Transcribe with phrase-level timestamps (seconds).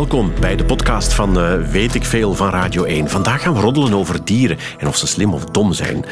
[0.00, 3.08] welkom bij de podcast van uh, Weet ik Veel van Radio 1.
[3.08, 6.04] Vandaag gaan we roddelen over dieren en of ze slim of dom zijn.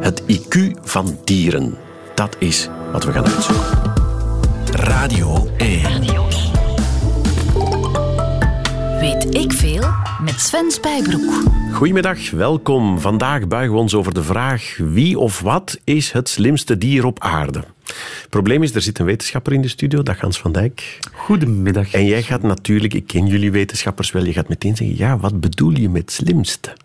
[0.00, 1.76] Het IQ van dieren,
[2.14, 3.92] dat is wat we gaan uitzoeken.
[4.72, 5.82] Radio 1.
[5.82, 6.26] Radio
[8.98, 8.98] 1.
[9.00, 9.84] Weet ik Veel
[10.24, 11.32] met Sven Spijbroek.
[11.72, 13.00] Goedemiddag, welkom.
[13.00, 17.20] Vandaag buigen we ons over de vraag wie of wat is het slimste dier op
[17.20, 17.64] aarde?
[18.20, 20.98] Het probleem is, er zit een wetenschapper in de studio, dag Hans van Dijk.
[21.12, 21.92] Goedemiddag.
[21.92, 25.40] En jij gaat natuurlijk, ik ken jullie wetenschappers wel, je gaat meteen zeggen, ja, wat
[25.40, 26.76] bedoel je met slimste?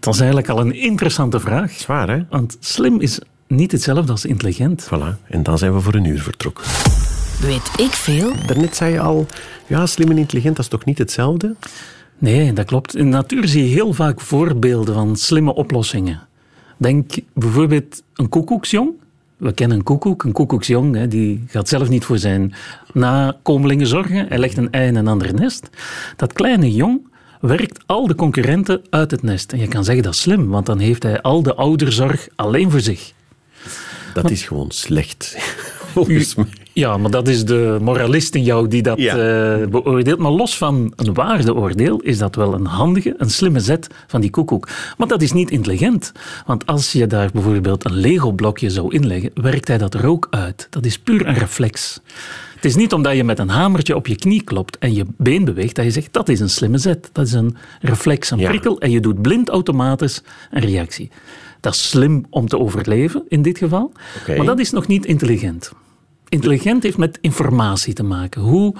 [0.00, 1.72] Dat is eigenlijk al een interessante vraag.
[1.72, 2.22] Zwaar, hè?
[2.30, 4.86] Want slim is niet hetzelfde als intelligent.
[4.86, 6.64] Voilà, en dan zijn we voor een uur vertrokken.
[7.40, 8.32] Weet ik veel?
[8.46, 9.26] Daarnet zei je al,
[9.66, 11.54] ja, slim en intelligent, dat is toch niet hetzelfde?
[12.18, 12.96] Nee, dat klopt.
[12.96, 16.20] In de natuur zie je heel vaak voorbeelden van slimme oplossingen.
[16.76, 18.90] Denk bijvoorbeeld een koekoeksjong
[19.36, 22.54] we kennen een koekoek, een koekoeksjong, hè, die gaat zelf niet voor zijn
[22.92, 24.26] nakomelingen zorgen.
[24.28, 25.70] Hij legt een ei in een ander nest.
[26.16, 27.08] Dat kleine jong
[27.40, 29.52] werkt al de concurrenten uit het nest.
[29.52, 32.70] En je kan zeggen dat is slim, want dan heeft hij al de ouderzorg alleen
[32.70, 33.12] voor zich.
[34.14, 35.36] Dat is gewoon slecht,
[35.96, 36.46] volgens mij.
[36.72, 39.16] Ja, maar dat is de moralist in jou die dat ja.
[39.16, 40.18] uh, beoordeelt.
[40.18, 44.30] Maar los van een waardeoordeel is dat wel een handige, een slimme zet van die
[44.30, 44.68] koekoek.
[44.96, 46.12] Maar dat is niet intelligent.
[46.46, 50.66] Want als je daar bijvoorbeeld een Lego-blokje zou inleggen, werkt hij dat er ook uit.
[50.70, 52.00] Dat is puur een reflex.
[52.54, 55.44] Het is niet omdat je met een hamertje op je knie klopt en je been
[55.44, 57.10] beweegt, dat je zegt dat is een slimme zet.
[57.12, 61.10] Dat is een reflex, een prikkel en je doet blind automatisch een reactie.
[61.60, 63.92] Dat is slim om te overleven in dit geval,
[64.26, 65.72] maar dat is nog niet intelligent.
[66.28, 68.42] Intelligent heeft met informatie te maken.
[68.42, 68.74] Hoe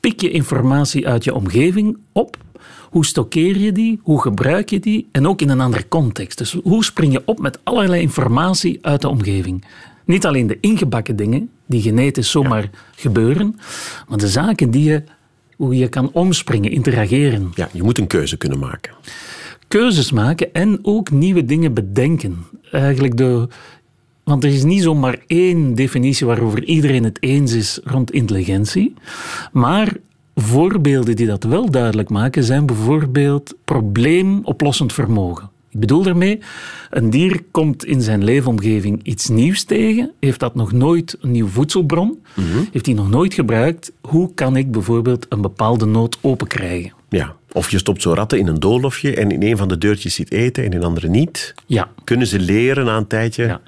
[0.00, 2.36] pik je informatie uit je omgeving op?
[2.90, 4.00] Hoe stockeer je die?
[4.02, 5.08] Hoe gebruik je die?
[5.12, 6.38] En ook in een andere context.
[6.38, 9.64] Dus hoe spring je op met allerlei informatie uit de omgeving?
[10.04, 13.58] Niet alleen de ingebakken dingen, die genetisch zomaar gebeuren,
[14.08, 15.02] maar de zaken die je,
[15.56, 17.50] hoe je kan omspringen, interageren.
[17.54, 18.92] Ja, je moet een keuze kunnen maken.
[19.68, 22.36] Keuzes maken en ook nieuwe dingen bedenken.
[22.70, 23.48] Eigenlijk de,
[24.26, 28.94] want er is niet zomaar één definitie waarover iedereen het eens is rond intelligentie.
[29.52, 29.96] Maar
[30.34, 35.50] voorbeelden die dat wel duidelijk maken zijn bijvoorbeeld probleemoplossend vermogen.
[35.70, 36.38] Ik bedoel daarmee,
[36.90, 41.48] een dier komt in zijn leefomgeving iets nieuws tegen, heeft dat nog nooit een nieuw
[41.48, 43.92] voedselbron, mm heeft hij nog nooit gebruikt.
[44.00, 46.95] Hoe kan ik bijvoorbeeld een bepaalde nood open krijgen?
[47.08, 50.14] Ja, of je stopt zo ratten in een doolhofje en in een van de deurtjes
[50.14, 51.54] zit eten en in de andere niet.
[51.66, 51.88] Ja.
[52.04, 53.46] Kunnen ze leren na een tijdje?
[53.46, 53.60] Ja.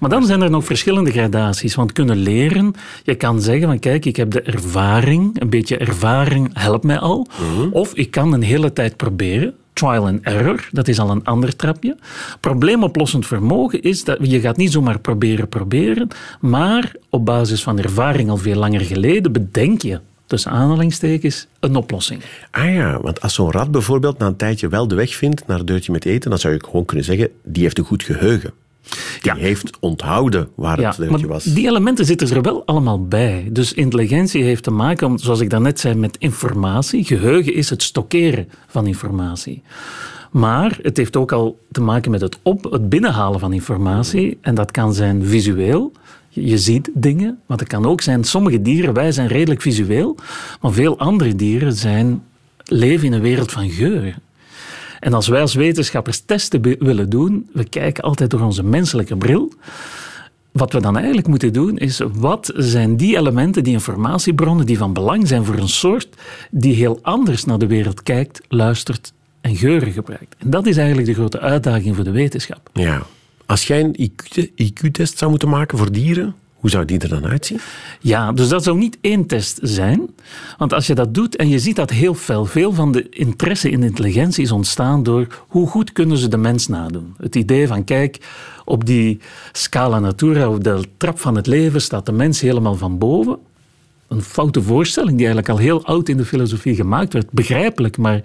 [0.00, 1.74] Maar dan zijn er nog verschillende gradaties.
[1.74, 6.50] Want kunnen leren, je kan zeggen van kijk, ik heb de ervaring, een beetje ervaring
[6.52, 7.26] helpt mij al.
[7.40, 7.68] Mhm.
[7.70, 11.56] Of ik kan een hele tijd proberen trial and error, dat is al een ander
[11.56, 11.96] trapje.
[12.40, 16.08] Probleemoplossend vermogen is dat je gaat niet zomaar proberen, proberen,
[16.40, 22.22] maar op basis van ervaring al veel langer geleden bedenk je tussen aanhalingstekens, een oplossing.
[22.50, 25.58] Ah ja, want als zo'n rat bijvoorbeeld na een tijdje wel de weg vindt naar
[25.58, 28.52] het deurtje met eten, dan zou je gewoon kunnen zeggen, die heeft een goed geheugen.
[29.20, 29.34] Die ja.
[29.34, 31.44] heeft onthouden waar het deurtje was.
[31.44, 33.48] Die elementen zitten er wel allemaal bij.
[33.50, 37.04] Dus intelligentie heeft te maken, zoals ik daarnet zei, met informatie.
[37.04, 39.62] Geheugen is het stockeren van informatie.
[40.30, 44.38] Maar het heeft ook al te maken met het, op, het binnenhalen van informatie.
[44.40, 45.92] En dat kan zijn visueel,
[46.44, 50.16] je ziet dingen, maar het kan ook zijn, sommige dieren, wij zijn redelijk visueel,
[50.60, 52.22] maar veel andere dieren zijn,
[52.64, 54.14] leven in een wereld van geuren.
[55.00, 59.52] En als wij als wetenschappers testen willen doen, we kijken altijd door onze menselijke bril.
[60.52, 64.92] Wat we dan eigenlijk moeten doen is, wat zijn die elementen, die informatiebronnen, die van
[64.92, 66.08] belang zijn voor een soort
[66.50, 70.34] die heel anders naar de wereld kijkt, luistert en geuren gebruikt.
[70.38, 72.70] En dat is eigenlijk de grote uitdaging voor de wetenschap.
[72.72, 73.02] Ja,
[73.46, 74.10] als jij een
[74.56, 77.60] IQ-test zou moeten maken voor dieren, hoe zou die er dan uitzien?
[78.00, 80.08] Ja, dus dat zou niet één test zijn.
[80.58, 83.70] Want als je dat doet en je ziet dat heel veel, veel van de interesse
[83.70, 87.14] in intelligentie is ontstaan door hoe goed kunnen ze de mens nadoen.
[87.18, 88.18] Het idee van kijk,
[88.64, 89.20] op die
[89.52, 93.38] scala natura, op de trap van het leven, staat de mens helemaal van boven
[94.08, 97.30] een foute voorstelling die eigenlijk al heel oud in de filosofie gemaakt werd.
[97.30, 98.20] Begrijpelijk, maar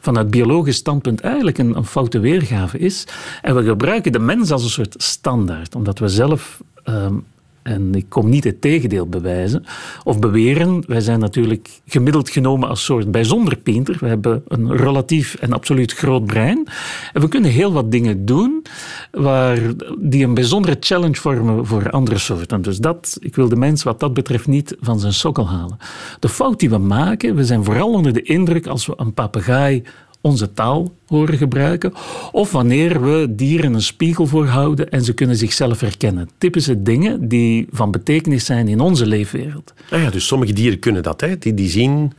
[0.00, 3.04] vanuit biologisch standpunt eigenlijk een, een foute weergave is.
[3.42, 7.14] En we gebruiken de mens als een soort standaard, omdat we zelf ehm,
[7.62, 9.64] en ik kom niet het tegendeel bewijzen
[10.04, 10.82] of beweren.
[10.86, 13.96] Wij zijn natuurlijk gemiddeld genomen als soort bijzonder pinter.
[14.00, 16.66] We hebben een relatief en absoluut groot brein.
[17.12, 18.62] En we kunnen heel wat dingen doen
[19.10, 19.58] waar,
[19.98, 22.62] die een bijzondere challenge vormen voor andere soorten.
[22.62, 25.78] Dus dat, ik wil de mens wat dat betreft niet van zijn sokkel halen.
[26.20, 29.82] De fout die we maken, we zijn vooral onder de indruk als we een papegaai
[30.20, 31.92] onze taal horen gebruiken,
[32.32, 36.28] of wanneer we dieren een spiegel voorhouden en ze kunnen zichzelf herkennen.
[36.38, 39.72] Typische dingen die van betekenis zijn in onze leefwereld.
[39.90, 41.38] Ah ja, dus sommige dieren kunnen dat, hè?
[41.38, 42.12] Die, die zien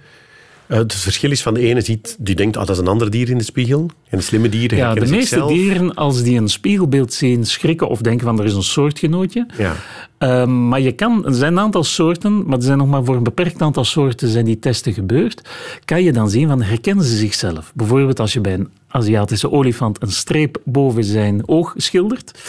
[0.77, 3.29] het verschil is van de ene ziet, die denkt, ah, dat is een ander dier
[3.29, 3.89] in de spiegel.
[4.09, 5.51] En de slimme dieren Ja, de meeste zichzelf.
[5.51, 9.45] dieren, als die een spiegelbeeld zien, schrikken of denken van er is een soortgenootje.
[9.57, 9.75] Ja.
[10.17, 13.15] Ehm, maar je kan, er zijn een aantal soorten, maar er zijn nog maar voor
[13.15, 15.41] een beperkt aantal soorten zijn die testen gebeurd.
[15.85, 17.71] Kan je dan zien van herkennen ze zichzelf?
[17.75, 22.39] Bijvoorbeeld als je bij een Aziatische olifant een streep boven zijn oog schildert.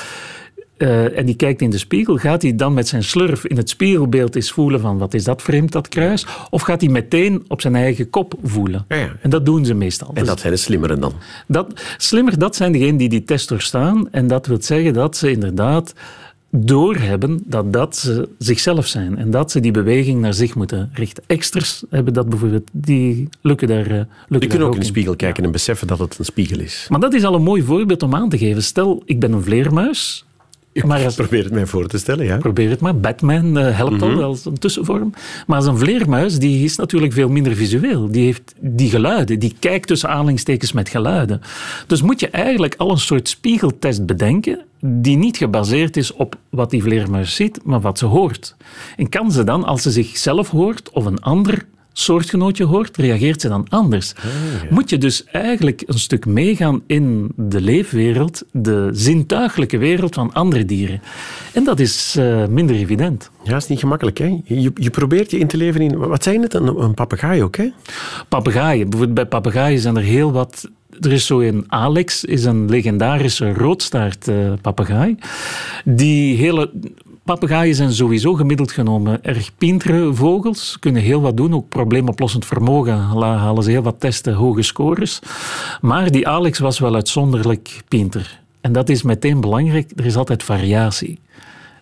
[0.82, 3.69] Eh, en die kijkt in de spiegel, gaat hij dan met zijn slurf in het
[3.69, 6.26] spiegelbeeld eens voelen van wat is dat vreemd, dat kruis?
[6.50, 8.84] Of gaat hij meteen op zijn eigen kop voelen?
[8.88, 9.17] Ja, ja.
[9.20, 10.11] En dat doen ze meestal.
[10.14, 11.12] En dat zijn de slimmeren dan.
[11.46, 14.11] dat, slimmer, dat zijn degenen die die test doorstaan.
[14.11, 15.94] En dat wil zeggen dat ze inderdaad
[16.50, 19.19] doorhebben dat dat ze zichzelf zijn.
[19.19, 21.25] En dat ze die beweging naar zich moeten richten.
[21.26, 24.87] Exters hebben dat bijvoorbeeld, die lukken daar, eh, lukken Je daar kunt ook in de
[24.87, 26.87] spiegel kijken en beseffen dat het een spiegel is.
[26.88, 28.62] Maar dat is al een mooi voorbeeld om aan te geven.
[28.62, 30.25] Stel, ik ben een vleermuis.
[30.72, 32.36] Maar als, Probeer het mij voor te stellen, ja.
[32.36, 32.96] probeer het maar.
[32.96, 35.12] Batman eh, helpt al als een tussenvorm.
[35.46, 38.10] Maar als een vleermuis, die is natuurlijk veel minder visueel.
[38.10, 39.38] Die heeft die geluiden.
[39.38, 41.40] Die kijkt tussen aanhalingstekens met geluiden.
[41.86, 46.70] Dus moet je eigenlijk al een soort spiegeltest bedenken die niet gebaseerd is op wat
[46.70, 48.56] die vleermuis ziet, maar wat ze hoort.
[48.96, 53.48] En kan ze dan, als ze zichzelf hoort of een ander soortgenootje hoort, reageert ze
[53.48, 54.12] dan anders.
[54.70, 60.64] Moet je dus eigenlijk een stuk meegaan in de leefwereld, de zintuigelijke wereld van andere
[60.64, 61.02] dieren.
[61.52, 63.30] En dat is eh, minder evident.
[63.44, 64.40] Ja, is niet gemakkelijk, hè.
[64.44, 65.96] Je, je probeert je in te leven in...
[65.96, 66.54] Wat zijn het?
[66.54, 67.70] Een, een papegaai ook, hè?
[68.28, 68.90] Papegaaien.
[68.90, 70.70] Bijvoorbeeld bij papegaaien zijn er heel wat.
[71.00, 74.30] Er is zo een Alex, is een legendarische roodstaart
[74.60, 75.16] papegaai.
[75.84, 76.70] Die hele.
[77.24, 80.76] Papegaaien zijn sowieso gemiddeld genomen erg pintere vogels.
[80.78, 82.96] Kunnen heel wat doen, ook probleemoplossend vermogen.
[82.96, 85.20] Halen ze heel wat testen, hoge scores.
[85.80, 88.40] Maar die Alex was wel uitzonderlijk pinter.
[88.60, 91.19] En dat is meteen belangrijk, er is altijd variatie.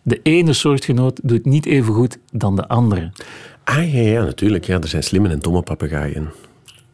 [0.02, 3.12] De ene soortgenoot doet niet even goed dan de andere.
[3.64, 4.64] Ah, ja, ja, natuurlijk.
[4.64, 6.30] Ja, er zijn slimme en domme papegaaien.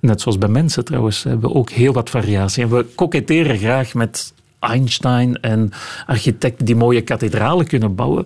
[0.00, 2.62] Net zoals bij mensen trouwens, hebben we ook heel wat variatie.
[2.62, 4.34] En we koketteren graag met
[4.66, 5.70] Einstein en
[6.06, 8.24] architecten die mooie kathedralen kunnen bouwen.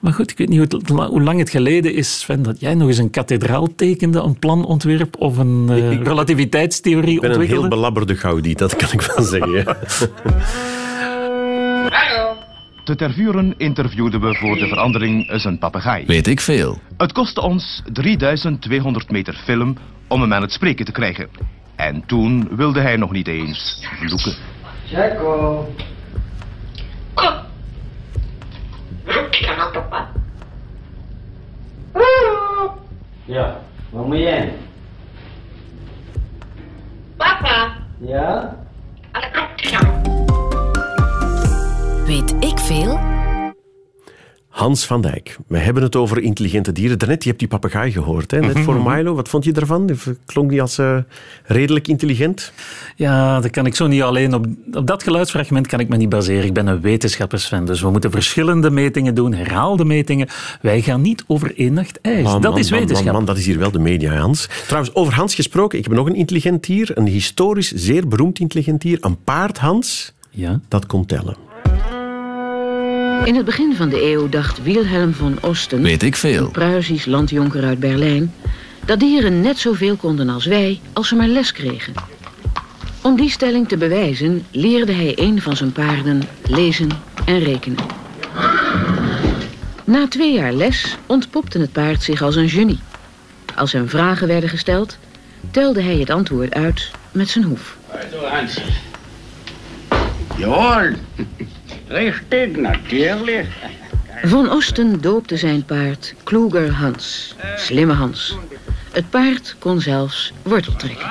[0.00, 2.74] Maar goed, ik weet niet hoe, het- hoe lang het geleden is, Sven, dat jij
[2.74, 7.46] nog eens een kathedraal tekende, een planontwerp of een eh, Ik- relativiteitstheorie Ik ben een
[7.46, 9.52] heel belabberde gaudi, dat kan ik wel zeggen.
[9.52, 9.76] Ja.
[12.84, 16.04] Te Tervuren interviewden we voor de verandering eens een papegaai.
[16.06, 16.78] Weet ik veel.
[16.96, 19.76] Het kostte ons 3200 meter film
[20.08, 21.28] om hem aan het spreken te krijgen.
[21.76, 24.34] En toen wilde hij nog niet eens vloeken.
[24.86, 25.66] Checo.
[33.24, 33.60] Ja,
[33.90, 34.54] waar moet jij?
[37.16, 38.56] Papa, Ja?
[42.06, 43.13] Weet ik veel?
[44.54, 45.38] Hans van Dijk.
[45.46, 46.98] We hebben het over intelligente dieren.
[46.98, 48.30] Daarnet, je hebt die papegaai gehoord.
[48.30, 48.40] Hè?
[48.40, 49.14] Net voor Milo.
[49.14, 49.90] Wat vond je daarvan?
[50.26, 50.96] Klonk die als eh,
[51.44, 52.52] redelijk intelligent?
[52.96, 54.34] Ja, dat kan ik zo niet alleen.
[54.34, 56.44] Op, op dat geluidsfragment kan ik me niet baseren.
[56.44, 60.28] Ik ben een wetenschappersfan, dus we moeten verschillende metingen doen, herhaalde metingen.
[60.60, 62.24] Wij gaan niet over één nacht ijs.
[62.24, 63.04] Dat man, is wetenschap.
[63.04, 64.48] Man, man, dat is hier wel de media, Hans.
[64.66, 65.78] Trouwens, over Hans gesproken.
[65.78, 66.90] Ik heb nog een intelligent dier.
[66.94, 68.98] Een historisch zeer beroemd intelligent dier.
[69.00, 70.12] Een paard, Hans.
[70.30, 70.60] Ja.
[70.68, 71.43] Dat kon tellen.
[73.22, 76.44] In het begin van de eeuw dacht Wilhelm von Osten, Weet ik veel.
[76.44, 78.34] een Pruisisch landjonker uit Berlijn,
[78.84, 81.92] dat dieren net zoveel konden als wij als ze maar les kregen.
[83.02, 86.88] Om die stelling te bewijzen leerde hij een van zijn paarden lezen
[87.24, 87.78] en rekenen.
[89.84, 92.78] Na twee jaar les ontpopte het paard zich als een genie.
[93.54, 94.98] Als hem vragen werden gesteld,
[95.50, 97.76] telde hij het antwoord uit met zijn hoef.
[98.30, 98.60] Hans.
[100.36, 100.92] Jawohl.
[101.88, 103.48] Richtig, natürlich.
[104.22, 108.36] Van Osten doopte zijn paard Kloeger Hans, slimme Hans.
[108.92, 111.06] Het paard kon zelfs wortel trekken.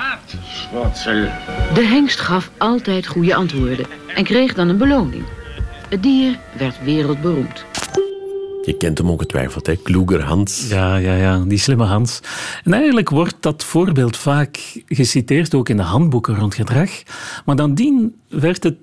[1.74, 5.24] De hengst gaf altijd goede antwoorden en kreeg dan een beloning.
[5.88, 7.64] Het dier werd wereldberoemd.
[8.64, 9.76] Je kent hem ongetwijfeld, hè?
[9.76, 10.68] Kloeger, Hans.
[10.68, 12.20] Ja, ja, ja, die slimme Hans.
[12.64, 16.90] En eigenlijk wordt dat voorbeeld vaak geciteerd, ook in de handboeken rond gedrag.
[17.44, 18.76] Maar dan dien werd het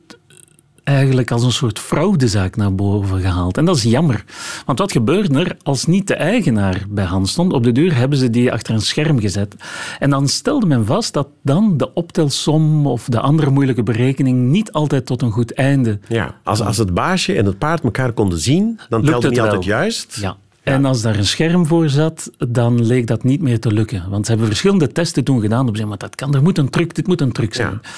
[0.83, 3.57] eigenlijk als een soort fraudezaak naar boven gehaald.
[3.57, 4.23] En dat is jammer.
[4.65, 7.53] Want wat gebeurde er als niet de eigenaar bij Hans stond?
[7.53, 9.55] Op de deur hebben ze die achter een scherm gezet.
[9.99, 14.71] En dan stelde men vast dat dan de optelsom of de andere moeilijke berekening niet
[14.71, 18.39] altijd tot een goed einde Ja, als, als het baasje en het paard elkaar konden
[18.39, 19.45] zien, dan telde het niet wel.
[19.45, 20.17] altijd juist.
[20.21, 20.37] Ja.
[20.63, 24.09] En als daar een scherm voor zat, dan leek dat niet meer te lukken.
[24.09, 26.57] Want ze hebben verschillende testen toen gedaan om te zeggen, maar dat kan, er moet
[26.57, 27.71] een truc, dit moet een truc zijn.
[27.71, 27.89] Ja.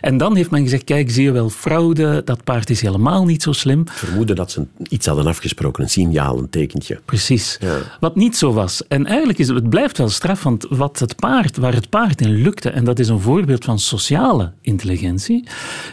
[0.00, 3.42] En dan heeft men gezegd, kijk, zie je wel, fraude, dat paard is helemaal niet
[3.42, 3.84] zo slim.
[3.88, 7.00] Vermoeden dat ze iets hadden afgesproken, een signaal, een tekentje.
[7.04, 7.56] Precies.
[7.60, 7.78] Ja.
[8.00, 8.86] Wat niet zo was.
[8.86, 12.20] En eigenlijk is het, het blijft wel straf, want wat het paard, waar het paard
[12.20, 15.46] in lukte, en dat is een voorbeeld van sociale intelligentie,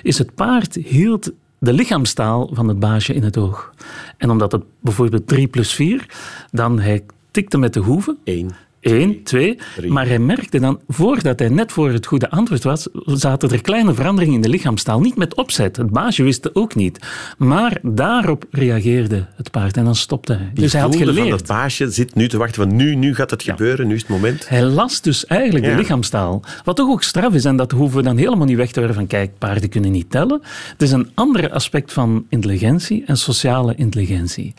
[0.04, 3.74] is het paard hield de lichaamstaal van het baasje in het oog.
[4.18, 6.06] En omdat het bijvoorbeeld 3 plus 4,
[6.52, 8.18] dan hij tikte met de hoeven.
[8.24, 8.52] Eén.
[8.82, 9.58] Eén, twee.
[9.76, 9.92] drie.
[9.92, 13.94] Maar hij merkte dan, voordat hij net voor het goede antwoord was, zaten er kleine
[13.94, 15.00] veranderingen in de lichaamstaal.
[15.00, 15.78] Niet met opzet.
[15.78, 17.00] Het baasje wist het ook niet.
[17.38, 20.50] Maar daarop reageerde het paard en dan stopte hij.
[20.54, 21.38] Die dus hij had voelde van geleerd.
[21.40, 24.10] dat baasje zit nu te wachten van nu, nu gaat het gebeuren, nu is het
[24.10, 24.50] moment.
[24.50, 25.72] Hij las dus eigenlijk Ja.
[25.72, 26.42] de lichaamstaal.
[26.64, 28.98] Wat toch ook straf is, en dat hoeven we dan helemaal niet weg te werken
[28.98, 30.42] van kijk, paarden kunnen niet tellen.
[30.72, 34.54] Het is een ander aspect van intelligentie en sociale intelligentie.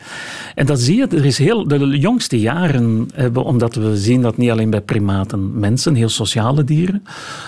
[0.55, 4.37] En dat zie je, er is heel, de jongste jaren hebben, omdat we zien dat
[4.37, 7.03] niet alleen bij primaten, mensen, heel sociale dieren,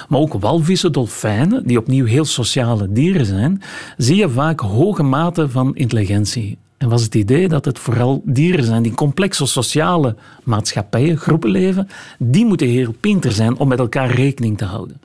[0.09, 3.61] maar ook walvissen, dolfijnen, die opnieuw heel sociale dieren zijn,
[3.97, 6.57] zie je vaak hoge mate van intelligentie.
[6.77, 11.87] En was het idee dat het vooral dieren zijn die complexe sociale maatschappijen, groepen leven,
[12.19, 15.01] die moeten heel pinter zijn om met elkaar rekening te houden.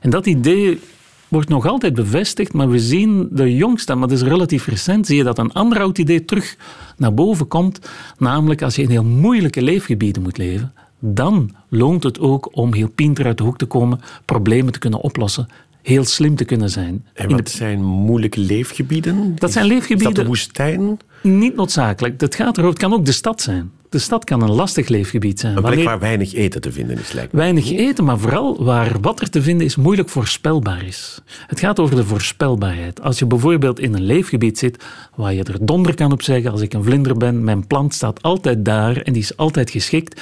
[0.00, 0.80] En dat idee
[1.28, 5.16] wordt nog altijd bevestigd, maar we zien de jongste, maar dat is relatief recent, zie
[5.16, 6.56] je dat een ander oud idee terug
[6.96, 7.78] naar boven komt,
[8.18, 10.72] namelijk als je in heel moeilijke leefgebieden moet leven,
[11.06, 15.00] dan loont het ook om heel pinter uit de hoek te komen, problemen te kunnen
[15.00, 15.46] oplossen,
[15.82, 17.06] heel slim te kunnen zijn.
[17.14, 19.32] En zijn moeilijke leefgebieden?
[19.36, 20.98] Dat zijn Is leefgebieden- dat de woestijn?
[21.22, 22.20] Niet noodzakelijk.
[22.20, 23.70] Het gaat erover, het kan ook de stad zijn.
[23.94, 25.56] De stad kan een lastig leefgebied zijn.
[25.56, 27.38] Een plek Wanneer waar weinig eten te vinden is, lijkt me.
[27.38, 31.20] weinig eten, maar vooral waar wat er te vinden is moeilijk voorspelbaar is.
[31.46, 33.02] Het gaat over de voorspelbaarheid.
[33.02, 34.84] Als je bijvoorbeeld in een leefgebied zit
[35.14, 38.22] waar je er donder kan op zeggen, als ik een vlinder ben, mijn plant staat
[38.22, 40.20] altijd daar en die is altijd geschikt,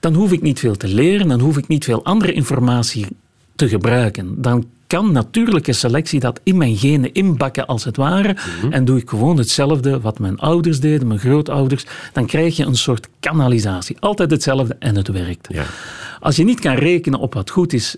[0.00, 3.06] dan hoef ik niet veel te leren, dan hoef ik niet veel andere informatie
[3.56, 4.42] te gebruiken.
[4.42, 8.36] Dan kan natuurlijke selectie dat in mijn genen inbakken als het ware.
[8.70, 11.86] En doe ik gewoon hetzelfde wat mijn ouders deden, mijn grootouders.
[12.12, 13.96] Dan krijg je een soort kanalisatie.
[14.00, 15.48] Altijd hetzelfde en het werkt.
[15.50, 15.64] Ja.
[16.20, 17.96] Als je niet kan rekenen op wat goed is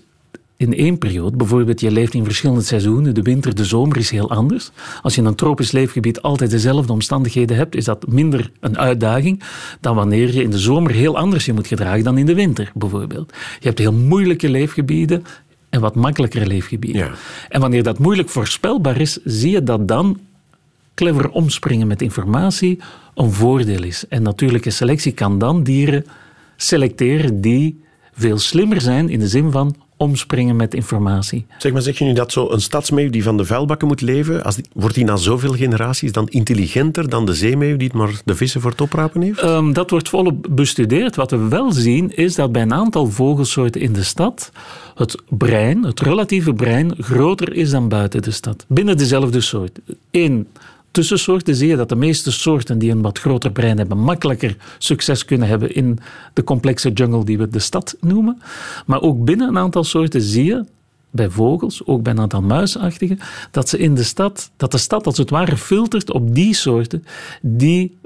[0.57, 4.29] in één periode, bijvoorbeeld je leeft in verschillende seizoenen, de winter, de zomer is heel
[4.29, 4.71] anders.
[5.01, 9.43] Als je in een tropisch leefgebied altijd dezelfde omstandigheden hebt, is dat minder een uitdaging
[9.81, 12.71] dan wanneer je in de zomer heel anders je moet gedragen dan in de winter,
[12.73, 13.33] bijvoorbeeld.
[13.59, 15.23] Je hebt heel moeilijke leefgebieden
[15.77, 17.01] en wat makkelijkere leefgebieden.
[17.01, 17.11] Ja.
[17.49, 20.19] En wanneer dat moeilijk voorspelbaar is, zie je dat dan
[20.93, 22.79] clever omspringen met informatie
[23.15, 24.07] een voordeel is.
[24.07, 26.05] En natuurlijke selectie kan dan dieren
[26.55, 31.45] selecteren die veel slimmer zijn in de zin van omspringen met informatie.
[31.57, 34.43] Zeg maar, zeg je nu dat zo een stadsmeeuw die van de vuilbakken moet leven,
[34.43, 38.21] als die, wordt die na zoveel generaties dan intelligenter dan de zeemeeuw die het maar
[38.25, 39.39] de vissen voor het oprapen heeft?
[39.39, 41.15] Ehm, dat wordt volop bestudeerd.
[41.15, 44.51] Wat we wel zien is dat bij een aantal vogelsoorten in de stad
[44.95, 48.65] het brein, het relatieve brein, groter is dan buiten de stad.
[48.67, 49.79] Binnen dezelfde soort.
[50.11, 50.47] Eén
[50.91, 55.25] tussensoorten zie je dat de meeste soorten die een wat groter brein hebben, makkelijker succes
[55.25, 55.99] kunnen hebben in
[56.33, 58.41] de complexe jungle die we de stad noemen.
[58.85, 60.65] Maar ook binnen een aantal soorten zie je
[61.09, 63.19] bij vogels, ook bij een aantal muisachtigen,
[63.51, 67.03] dat ze in de stad, dat de stad als het ware filtert op die soorten
[67.41, 67.97] die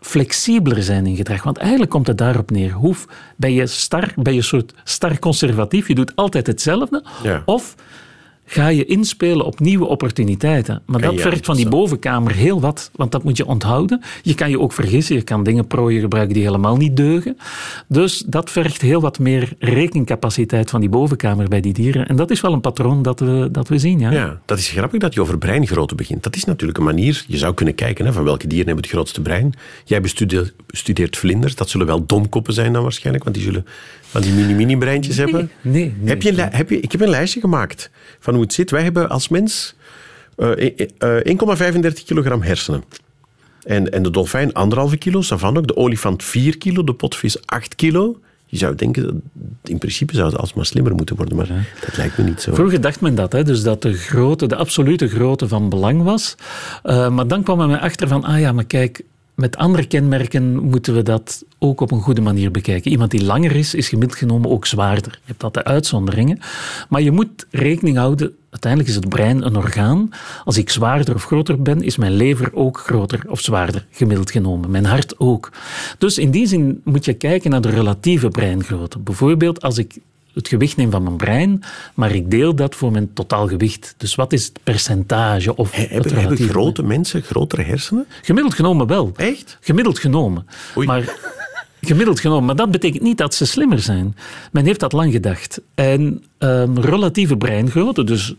[0.00, 1.42] flexibeler zijn in gedrag.
[1.42, 2.72] Want eigenlijk komt het daarop neer.
[2.72, 3.06] Hoef,
[3.36, 7.42] ben je star, ben je een soort star conservatief, je doet altijd hetzelfde, Ja.
[7.44, 7.74] of
[8.50, 10.82] ga je inspelen op nieuwe opportuniteiten.
[10.86, 14.02] Maar dat vergt van die bovenkamer heel wat, want dat moet je onthouden.
[14.22, 17.36] Je kan je ook vergissen, je kan dingen prooien gebruiken die helemaal niet deugen.
[17.88, 22.08] Dus dat vergt heel wat meer rekencapaciteit van die bovenkamer bij die dieren.
[22.08, 23.98] En dat is wel een patroon dat we, dat we zien.
[23.98, 24.10] Ja?
[24.10, 26.22] Ja, dat is grappig dat je over breingrootte begint.
[26.22, 28.92] Dat is natuurlijk een manier, je zou kunnen kijken hè, van welke dieren hebben het
[28.92, 29.54] grootste brein.
[29.84, 33.66] Jij bestudeert, bestudeert vlinders, dat zullen wel domkoppen zijn dan waarschijnlijk, want die zullen
[34.10, 35.50] van die mini-mini-breintjes hebben.
[35.60, 36.08] nee, nee.
[36.08, 38.70] Heb je heb je, ik heb een lijstje gemaakt van hoe het zit.
[38.70, 39.74] Wij hebben als mens
[40.36, 40.68] eh,
[40.98, 42.84] eh, 1,35 kilogram hersenen.
[43.62, 45.66] En, en de dolfijn anderhalve kilo, savan ook.
[45.66, 48.20] De olifant 4 kilo, de potvis 8 kilo.
[48.46, 49.14] Je zou denken, dat
[49.64, 52.54] in principe zou het alsmaar slimmer moeten worden, maar dat lijkt me niet zo.
[52.54, 56.34] Vroeger dacht men dat, hè, dus dat de, grootte, de absolute grootte van belang was.
[56.82, 59.02] Eh, maar dan kwam men achter van, ah ja, maar kijk,
[59.40, 62.90] met andere kenmerken moeten we dat ook op een goede manier bekijken.
[62.90, 65.12] Iemand die langer is, is gemiddeld genomen ook zwaarder.
[65.12, 66.38] Je hebt altijd uitzonderingen.
[66.88, 70.10] Maar je moet rekening houden, uiteindelijk is het brein een orgaan.
[70.44, 74.70] Als ik zwaarder of groter ben, is mijn lever ook groter of zwaarder, gemiddeld genomen.
[74.70, 75.52] Mijn hart ook.
[75.98, 78.98] Dus in die zin moet je kijken naar de relatieve breingrootte.
[78.98, 79.98] Bijvoorbeeld als ik
[80.34, 81.62] het gewicht neem van mijn brein,
[81.94, 83.94] maar ik deel dat voor mijn totaalgewicht.
[83.96, 88.06] Dus wat is het percentage of He- Hebben, grote mensen grotere hersenen?
[88.22, 89.12] Gemiddeld genomen wel.
[89.16, 89.58] Echt?
[89.60, 90.46] Gemiddeld genomen.
[90.76, 90.86] Oei.
[90.86, 91.14] Maar
[91.80, 92.44] gemiddeld genomen.
[92.44, 94.16] Maar dat betekent niet dat ze slimmer zijn.
[94.52, 95.60] Men heeft dat lang gedacht.
[95.74, 98.34] En ehm, relatieve breingrootte, dus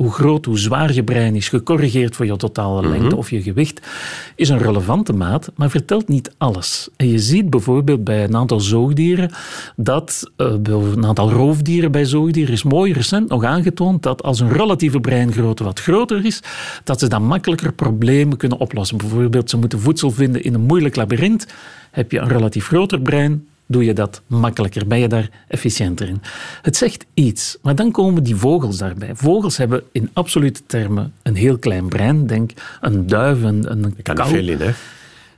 [0.00, 3.86] hoe groot, hoe zwaar je brein is, gecorrigeerd voor je totale lengte of je gewicht,
[4.34, 6.88] is een relevante maat, maar vertelt niet alles.
[6.96, 9.30] En je ziet bijvoorbeeld bij een aantal zoogdieren
[9.76, 14.52] dat, bij een aantal roofdieren bij zoogdieren, is mooi recent nog aangetoond dat als een
[14.52, 16.42] relatieve breingrootte wat groter is,
[16.84, 18.96] dat ze dan makkelijker problemen kunnen oplossen.
[18.96, 21.46] Bijvoorbeeld, ze moeten voedsel vinden in een moeilijk labyrint.
[21.90, 26.22] Heb je een relatief groter brein, doe je dat makkelijker, ben je daar efficiënter in.
[26.62, 29.10] Het zegt iets, maar dan komen die vogels daarbij.
[29.14, 32.26] Vogels hebben in absolute termen een heel klein brein.
[32.26, 32.50] Denk
[32.80, 34.28] een duif, een, een Kan kou.
[34.28, 34.70] veel in, hè?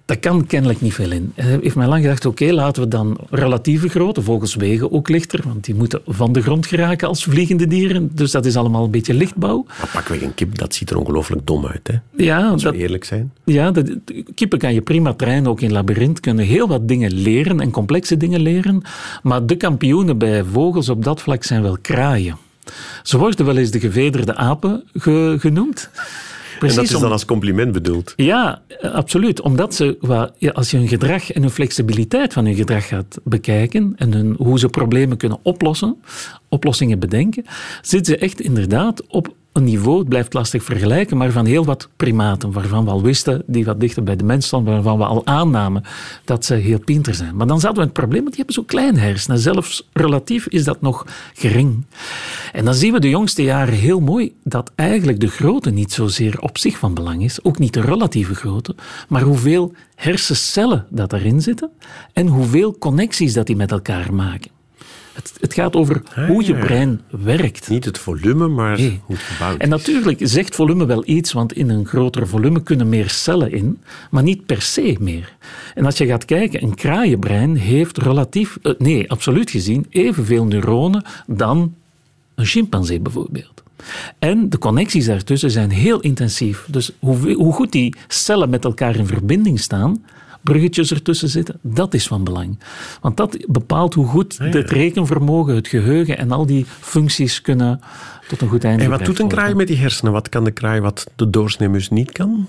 [0.05, 1.33] Daar kan kennelijk niet veel in.
[1.35, 5.41] Hij heeft mij lang gedacht, oké, laten we dan relatieve grootte, vogels wegen ook lichter,
[5.45, 8.11] want die moeten van de grond geraken als vliegende dieren.
[8.15, 9.65] Dus dat is allemaal een beetje lichtbouw.
[9.79, 12.25] Maar pakweg een kip, dat ziet er ongelooflijk dom uit, hè?
[12.25, 13.33] Ja, Als dat, we eerlijk zijn.
[13.45, 14.01] Ja, de-
[14.35, 18.17] kippen kan je prima trainen, ook in labyrint kunnen heel wat dingen leren en complexe
[18.17, 18.83] dingen leren.
[19.23, 22.37] Maar de kampioenen bij vogels op dat vlak zijn wel kraaien.
[23.03, 25.91] Ze worden wel eens de gevederde apen ge- genoemd.
[26.71, 28.13] En dat is om- dan als compliment bedoeld.
[28.17, 29.41] ja, eh, absoluut.
[29.41, 29.97] Omdat ze,
[30.39, 34.35] ja, als je hun gedrag en hun flexibiliteit van hun gedrag gaat bekijken en hun,
[34.39, 35.97] hoe ze problemen kunnen oplossen,
[36.49, 37.45] oplossingen bedenken,
[37.83, 41.89] zitten ze echt inderdaad op een niveau, het blijft lastig vergelijken, maar van heel wat
[41.97, 45.27] primaten, waarvan we al wisten, die wat dichter bij de mens stonden, waarvan we al
[45.27, 45.85] aannamen
[46.25, 47.37] dat ze heel pinter zijn.
[47.37, 49.39] Maar dan zaten we het probleem, want die hebben zo klein hersenen.
[49.39, 51.85] Zelfs relatief is dat nog gering.
[52.53, 56.41] En dan zien we de jongste jaren heel mooi dat eigenlijk de grootte niet zozeer
[56.41, 58.75] op zich van belang is, ook niet de relatieve grootte,
[59.09, 61.71] maar hoeveel hersencellen dat erin zitten
[62.13, 64.62] en hoeveel connecties dat die met elkaar maken.
[65.13, 66.61] Het, het gaat over hoe je ja.
[66.61, 67.69] brein werkt.
[67.69, 69.01] Niet het volume, maar Nee.
[69.05, 69.69] hoe het gebouwd En is.
[69.69, 74.23] natuurlijk zegt volume wel iets, want in een groter volume kunnen meer cellen in, maar
[74.23, 75.37] niet per se meer.
[75.75, 81.05] En als je gaat kijken, een kraaienbrein heeft relatief, eh, nee, absoluut gezien, evenveel neuronen
[81.27, 81.75] dan
[82.35, 83.63] een chimpansee bijvoorbeeld.
[84.19, 86.67] En de connecties daartussen zijn heel intensief.
[86.71, 90.05] Dus hoe, hoe goed die cellen met elkaar in verbinding staan,
[90.43, 92.59] bruggetjes ertussen zitten, dat is van belang.
[93.01, 97.81] Want dat bepaalt hoe goed het rekenvermogen, het geheugen en al die functies kunnen
[98.29, 100.13] tot een goed einde En wat doet een kraai met die hersenen?
[100.13, 102.47] Wat kan de kraai wat de doorsneemus niet kan?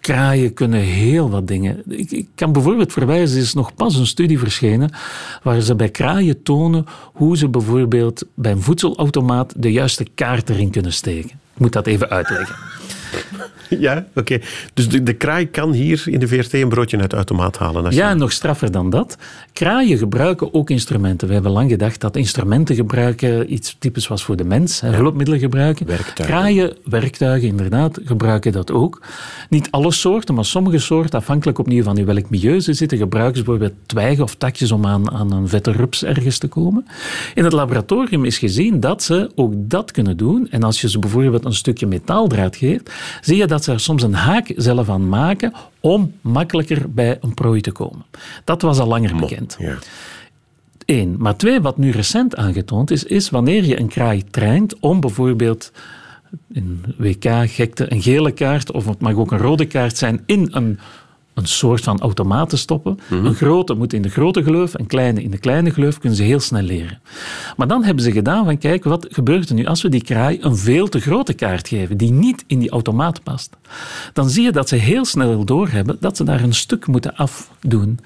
[0.00, 1.82] Kraaien kunnen heel wat dingen.
[1.88, 4.90] Ik, ik kan bijvoorbeeld verwijzen, er is nog pas een studie verschenen
[5.42, 10.70] waar ze bij kraaien tonen hoe ze bijvoorbeeld bij een voedselautomaat de juiste kaart erin
[10.70, 11.30] kunnen steken.
[11.30, 12.56] Ik moet dat even uitleggen.
[13.80, 14.38] Ja, oké.
[14.74, 17.84] Dus de, de kraai kan hier in de VRT een broodje uit de automaat halen.
[17.84, 18.14] Als Ja, je...
[18.14, 19.16] nog straffer dan dat.
[19.52, 21.28] Kraaien gebruiken ook instrumenten.
[21.28, 24.80] We hebben lang gedacht dat instrumenten gebruiken iets typisch was voor de mens.
[24.80, 25.86] hè, Hulpmiddelen gebruiken.
[25.86, 26.24] Werktuigen.
[26.36, 29.02] Kraaien, werktuigen inderdaad, gebruiken dat ook.
[29.48, 33.36] Niet alle soorten, maar sommige soorten, afhankelijk opnieuw van in welk milieu ze zitten, gebruiken
[33.36, 36.86] ze bijvoorbeeld twijgen of takjes om aan, aan een vette rups ergens te komen.
[37.34, 40.46] In het laboratorium is gezien dat ze ook dat kunnen doen.
[40.50, 44.02] En als je ze bijvoorbeeld een stukje metaaldraad geeft, zie je dat ze er soms
[44.02, 48.04] een haak zelf aan maken om makkelijker bij een prooi te komen.
[48.44, 49.56] Dat was al langer bekend.
[49.58, 49.78] Ja.
[50.86, 51.14] Eén.
[51.18, 55.72] Maar twee, wat nu recent aangetoond is, is wanneer je een kraai traint om bijvoorbeeld
[56.52, 60.78] in WK-gekte een gele kaart, of het mag ook een rode kaart zijn, in een,
[61.34, 62.98] een soort van automaat te stoppen.
[63.10, 66.24] Een grote moet in de grote gleuf, een kleine in de kleine gleuf, kunnen ze
[66.24, 67.00] heel snel leren.
[67.56, 70.38] Maar dan hebben ze gedaan van, kijk, wat gebeurt er nu als we die kraai
[70.40, 73.56] een veel te grote kaart geven, die niet in die automaat past?
[74.12, 77.98] Dan zie je dat ze heel snel doorhebben dat ze daar een stuk moeten afdoen.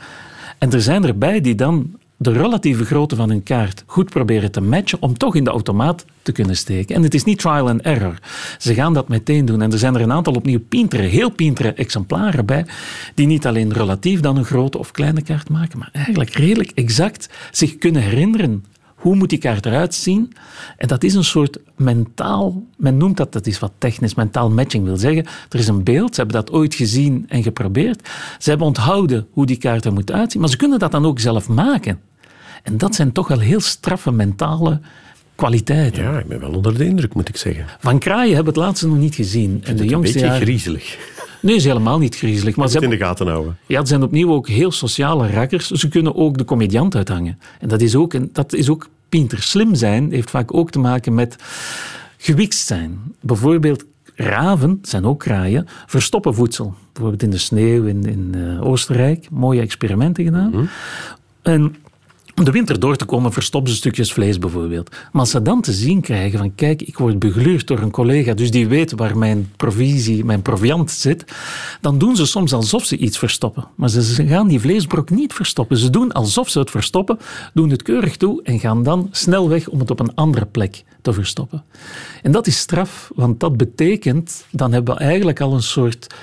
[0.59, 4.61] En er zijn erbij die dan de relatieve grootte van hun kaart goed proberen te
[4.61, 6.95] matchen om toch in de automaat te kunnen steken.
[6.95, 8.19] En het is niet trial and error.
[8.59, 9.63] Ze gaan dat meteen doen.
[9.63, 12.67] En er zijn er een aantal opnieuw pintere, heel pintere exemplaren bij,
[13.15, 17.29] die niet alleen relatief dan een grote of kleine kaart maken, maar eigenlijk redelijk exact
[17.51, 18.65] zich kunnen herinneren
[18.97, 20.33] hoe moet die kaart eruit zien?
[20.77, 24.85] En dat is een soort mentaal, men noemt dat, dat is wat technisch, mentaal matching
[24.85, 25.25] wil zeggen.
[25.49, 28.09] Er is een beeld, ze hebben dat ooit gezien en geprobeerd.
[28.39, 31.21] Ze hebben onthouden hoe die kaart er moet uitzien, maar ze kunnen dat dan ook
[31.21, 32.01] zelf maken.
[32.63, 34.81] En dat zijn toch wel heel straffe mentale
[35.35, 36.03] kwaliteiten.
[36.03, 37.67] ja, ik ben wel onder de indruk, moet ik zeggen.
[37.81, 39.51] Van kraaien hebben we het laatste nog niet gezien.
[39.51, 40.99] En Het de is een jongste beetje griezelig.
[41.41, 42.57] Nee, is helemaal niet griezelig.
[42.57, 43.59] Maar ze Moet in hebben de gaten houden.
[43.67, 45.71] ja, het zijn opnieuw ook heel sociale rakkers.
[45.71, 47.39] Ze kunnen ook de comediant uithangen.
[47.61, 49.43] En dat is ook, een, dat is ook pinter.
[49.43, 51.37] Slim zijn heeft vaak ook te maken met
[52.17, 52.99] gewikt zijn.
[53.21, 56.75] Bijvoorbeeld raven, zijn ook kraaien, verstoppen voedsel.
[56.93, 59.31] Bijvoorbeeld in de sneeuw in, in eh, Oostenrijk.
[59.31, 60.69] Mooie experimenten gedaan.
[61.43, 61.77] En
[62.45, 64.91] de winter door te komen, verstoppen ze stukjes vlees bijvoorbeeld.
[64.91, 68.35] Maar als ze dan te zien krijgen van kijk, ik word begluurd door een collega,
[68.35, 71.25] dus die weet waar mijn provisie, mijn proviant zit,
[71.81, 73.69] dan doen ze soms alsof ze iets verstoppen.
[73.75, 75.77] Maar ze gaan die vleesbrok niet verstoppen.
[75.77, 77.19] Ze doen alsof ze het verstoppen,
[77.55, 80.85] doen het keurig toe en gaan dan snel weg om het op een andere plek
[81.03, 81.65] te verstoppen.
[82.23, 86.15] En dat is straf, want dat betekent, dan hebben we eigenlijk al een soort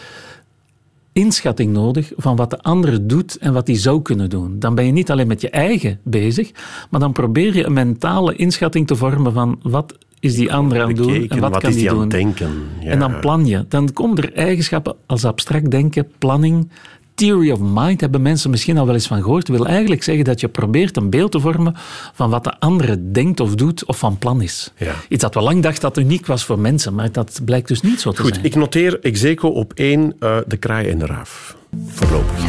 [1.14, 4.60] inschatting nodig van wat de andere doet en wat hij zou kunnen doen.
[4.60, 6.52] Dan ben je niet alleen met je eigen bezig,
[6.90, 10.88] maar dan probeer je een mentale inschatting te vormen van wat is die andere aan
[10.88, 12.00] het doen en wat, wat kan die doen.
[12.00, 12.52] het denken?
[12.80, 12.90] Ja.
[12.90, 13.66] En dan plan je.
[13.68, 16.70] Dan komen er eigenschappen als abstract denken, planning,
[17.16, 19.48] theory of mind, hebben mensen misschien al wel eens van gehoord.
[19.48, 21.76] wil eigenlijk zeggen dat je probeert een beeld te vormen
[22.14, 24.72] van wat de andere denkt of doet of van plan is.
[24.78, 24.94] Ja.
[25.10, 28.02] Iets dat we lang dachten dat uniek was voor mensen, maar dat blijkt dus niet
[28.02, 28.46] zo te Goed, zijn.
[28.46, 31.56] ik noteer Execo op één eh, de kraai en de raaf.
[31.88, 32.40] Voorlopig.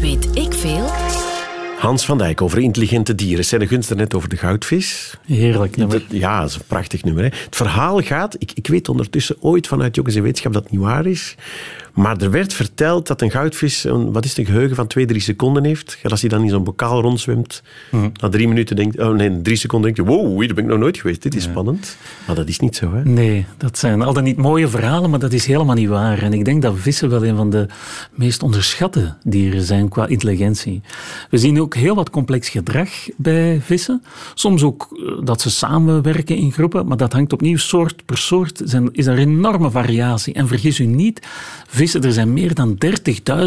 [0.00, 0.86] Weet ik veel?
[1.78, 3.44] Hans van Dijk over intelligente dieren.
[3.44, 5.14] Zijn de gunst net over de goudvis.
[5.26, 5.98] Heerlijk nummer.
[6.08, 7.22] Dat- ja, dat is een prachtig nummer.
[7.22, 7.28] Hè.
[7.44, 10.80] Het verhaal gaat, ik, ik weet ondertussen ooit vanuit Jongens en Wetenschap dat het niet
[10.80, 11.34] waar is.
[11.98, 15.06] Maar er werd verteld dat een goudvis een, wat is het, een geheugen van twee,
[15.06, 15.98] drie seconden heeft.
[16.02, 18.08] Als hij dan in zo'n bokaal rondzwemt, Mhm.
[18.20, 20.78] na drie minuten denkt, oh nee, drie seconden denkt hij, wow, hier ben ik nog
[20.78, 21.22] nooit geweest.
[21.22, 21.96] Dit is spannend.
[22.26, 22.92] Maar dat is niet zo.
[22.94, 23.04] Hè.
[23.04, 26.22] Nee, dat zijn al dan niet mooie verhalen, maar dat is helemaal niet waar.
[26.22, 27.66] En ik denk dat vissen wel een van de
[28.14, 30.80] meest onderschatte dieren zijn qua intelligentie.
[31.30, 34.02] We zien ook heel wat complex gedrag bij vissen.
[34.34, 38.60] Soms ook eh, dat ze samenwerken in groepen, maar dat hangt opnieuw soort per soort.
[38.64, 40.34] Zijn, is er enorme variatie.
[40.34, 41.26] En vergis u niet,
[41.66, 42.78] vissen, er zijn meer dan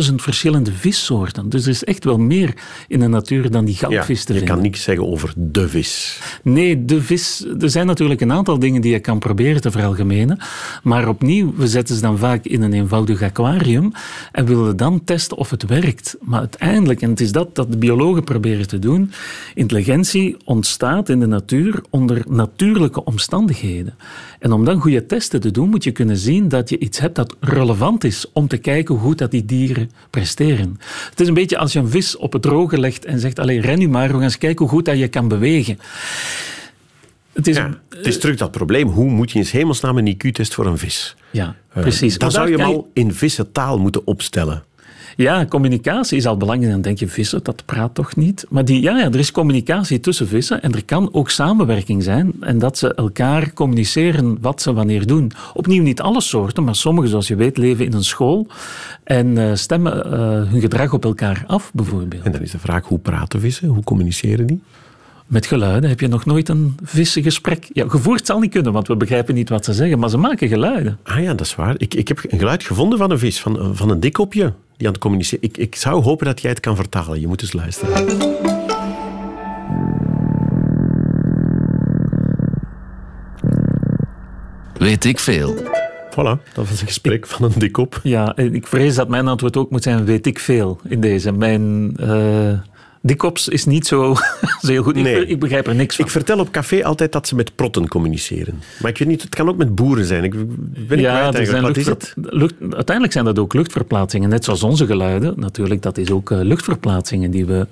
[0.10, 1.50] 30.000 verschillende vissoorten.
[1.50, 2.54] Dus er is echt wel meer
[2.88, 4.56] in de natuur dan die Ja, goudvis te je vinden.
[4.56, 6.20] kan niks zeggen over de vis.
[6.44, 7.46] Nee, de vis.
[7.60, 10.38] Er zijn natuurlijk een aantal dingen die je kan proberen te veralgemenen.
[10.84, 13.92] Maar opnieuw, we zetten ze dan vaak in een eenvoudig aquarium
[14.32, 16.16] en willen dan testen of het werkt.
[16.22, 19.12] Maar uiteindelijk, en het is dat dat de biologen proberen te doen,
[19.54, 23.94] intelligentie ontstaat in de natuur onder natuurlijke omstandigheden.
[24.42, 27.16] En om dan goede testen te doen, moet je kunnen zien dat je iets hebt
[27.16, 30.80] dat relevant is om te kijken hoe goed dat die dieren presteren.
[31.10, 33.62] Het is een beetje als je een vis op het droge legt en zegt, allee,
[33.62, 35.78] ren nu maar, we gaan eens kijken hoe goed dat je kan bewegen.
[37.34, 38.88] Het is, Ja, het is terug dat probleem.
[38.88, 41.16] Hoe moet je in 's hemelsnaam een IQ-test voor een vis?
[41.32, 42.18] ja, Eh, precies.
[42.18, 44.64] Dan zou je hem al in vissentaal moeten opstellen.
[45.16, 46.72] Ja, communicatie is al belangrijk.
[46.72, 48.46] Dan denk je, vissen, dat praat toch niet?
[48.50, 52.34] Maar die, ja, ja, er is communicatie tussen vissen en er kan ook samenwerking zijn.
[52.40, 55.32] En dat ze elkaar communiceren wat ze wanneer doen.
[55.54, 58.48] Opnieuw niet alle soorten, maar sommige, zoals je weet, leven in een school
[59.04, 60.20] en eh, stemmen eh,
[60.52, 62.24] hun gedrag op elkaar af, bijvoorbeeld.
[62.24, 63.68] En dan is de vraag, hoe praten vissen?
[63.68, 64.62] Hoe communiceren die?
[65.28, 67.70] Met geluiden heb je nog nooit een vissengesprek.
[67.74, 70.48] Ja, gevoerd zal niet kunnen, want we begrijpen niet wat ze zeggen, maar ze maken
[70.48, 70.98] geluiden.
[71.04, 71.76] Ah ja, dat is waar.
[71.78, 74.96] Ik, ik heb een geluid gevonden van een vis, van, van een dikkopje die aan
[74.96, 75.44] het communiceren.
[75.44, 77.20] Ik, ik zou hopen dat jij het kan vertalen.
[77.20, 78.08] Je moet eens luisteren.
[84.78, 85.56] Weet ik veel.
[86.12, 88.00] Voilà, dat was een gesprek van een dikkop.
[88.04, 91.32] Ja, en ik vrees dat mijn antwoord ook moet zijn, weet ik veel in deze.
[91.32, 91.94] Mijn
[93.02, 94.16] eh dikkops is niet zo,
[94.62, 94.96] zo heel goed.
[94.98, 95.26] Ik- Nee.
[95.26, 96.06] Ik, begrijp er niks van.
[96.06, 98.60] Ik vertel op café altijd dat ze met protten communiceren.
[98.82, 100.24] Maar ik weet niet, het kan ook met boeren zijn.
[100.24, 101.68] Ik ben ik kwijt er zijn eigenlijk.
[101.68, 102.34] Wat is luchtver- het?
[102.34, 105.34] lucht- uiteindelijk zijn dat ook luchtverplaatsingen, net zoals onze geluiden.
[105.38, 107.68] Natuurlijk, dat is ook eh, luchtverplaatsingen die we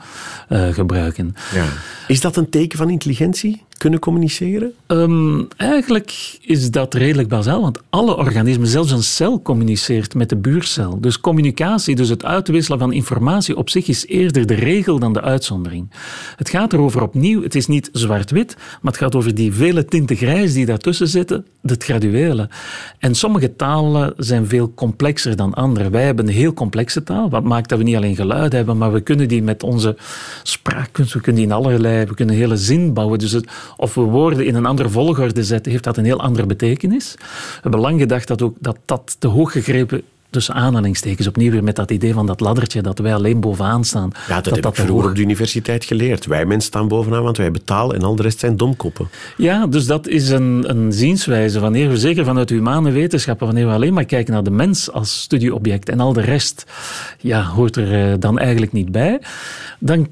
[0.47, 1.35] eh, gebruiken.
[1.53, 1.65] Ja.
[2.07, 3.63] Is dat een teken van intelligentie?
[3.79, 4.73] Kunnen communiceren?
[4.87, 10.35] Ehm, eigenlijk is dat redelijk bazaal, want alle organismen, zelfs een cel, communiceert met de
[10.35, 11.01] buurcel.
[11.01, 15.21] Dus communicatie, dus het uitwisselen van informatie op zich is eerder de regel dan de
[15.21, 15.89] uitzondering.
[16.35, 20.15] Het gaat erover opnieuw, het is niet zwart-wit, maar het gaat over die vele tinten
[20.15, 22.49] grijs die daartussen zitten, het graduele.
[22.97, 25.89] En sommige talen zijn veel complexer dan andere.
[25.89, 28.93] Wij hebben een heel complexe taal, wat maakt dat we niet alleen geluid hebben, maar
[28.93, 29.97] we kunnen die met onze
[30.43, 33.19] spraakkunst, we kunnen die in allerlei, we kunnen hele zin bouwen.
[33.19, 36.45] Dus het, of we woorden in een andere volgorde zetten, heeft dat een heel andere
[36.47, 37.15] betekenis.
[37.17, 41.63] We hebben lang gedacht dat ook, dat, dat te hoog gegrepen tussen aanhalingstekens, opnieuw weer
[41.63, 44.11] met dat idee van dat laddertje, dat wij alleen bovenaan staan.
[44.27, 46.25] Ja, dat, heb ik vroeger op de universiteit geleerd.
[46.25, 49.09] Wij mensen staan bovenaan, want wij betalen en al de rest zijn domkoppen.
[49.37, 51.59] Ja, dus dat is een, een zienswijze.
[51.59, 55.21] Wanneer we, zeker vanuit humane wetenschappen, wanneer we alleen maar kijken naar de mens als
[55.21, 56.65] studieobject en al de rest
[57.19, 59.21] ja, hoort er eh, dan eigenlijk niet bij,
[59.79, 60.07] dan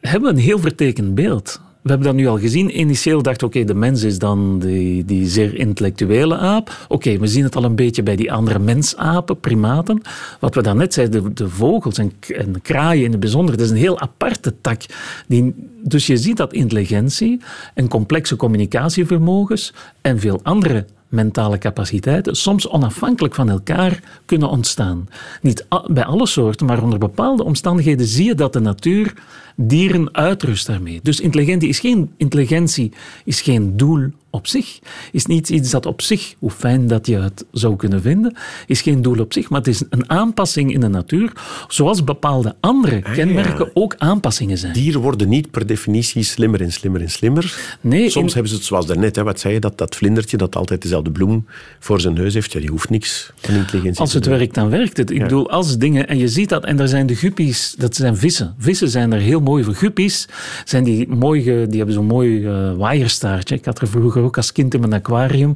[0.00, 1.60] hebben we een heel vertekend beeld.
[1.82, 2.80] We hebben dat nu al gezien.
[2.80, 6.86] Initieel dachten we, oké, de mens is dan die, die zeer intellectuele aap.
[6.88, 10.02] Oké, we zien het al een beetje bij die andere mensapen, primaten.
[10.40, 13.70] Wat we daarnet zeiden, de, de vogels en, en kraaien in het bijzonder, dat is
[13.70, 14.82] een heel aparte tak.
[15.26, 17.40] Die, dus je ziet dat intelligentie
[17.74, 25.08] en complexe communicatievermogens en veel andere mentale capaciteiten soms onafhankelijk van elkaar kunnen ontstaan.
[25.40, 29.14] Niet bij alle soorten, maar onder bepaalde omstandigheden zie je dat de natuur
[29.56, 31.00] dieren uitrust daarmee.
[31.02, 32.92] Dus intelligentie is geen, intelligentie
[33.24, 34.78] is geen doel op zich.
[35.12, 38.36] Is niet iets dat op zich, hoe fijn dat je het zou kunnen vinden,
[38.66, 41.32] is geen doel op zich, maar het is een aanpassing in de natuur,
[41.68, 44.72] zoals bepaalde andere Ah, kenmerken ook aanpassingen zijn.
[44.72, 47.76] Dieren worden niet per definitie slimmer en slimmer en slimmer.
[47.80, 50.36] Nee, Soms in- hebben ze het zoals daarnet, hè, wat zei je, dat, dat vlindertje
[50.36, 51.46] dat altijd dezelfde bloem
[51.78, 54.96] voor zijn neus heeft, ja, die hoeft niks van intelligentie Als het werkt, dan werkt
[54.96, 55.10] het.
[55.10, 55.22] Ik Ja.
[55.22, 56.08] bedoel, als dingen...
[56.08, 58.54] En je ziet dat, en daar zijn de guppies, dat zijn vissen.
[58.58, 59.74] Vissen zijn er heel mooi voor.
[59.74, 60.28] Guppies
[60.64, 63.54] zijn die mooi, die hebben zo'n mooi eh waaierstaartje.
[63.54, 65.50] Ik had er vroeger ook als kind in mijn aquarium.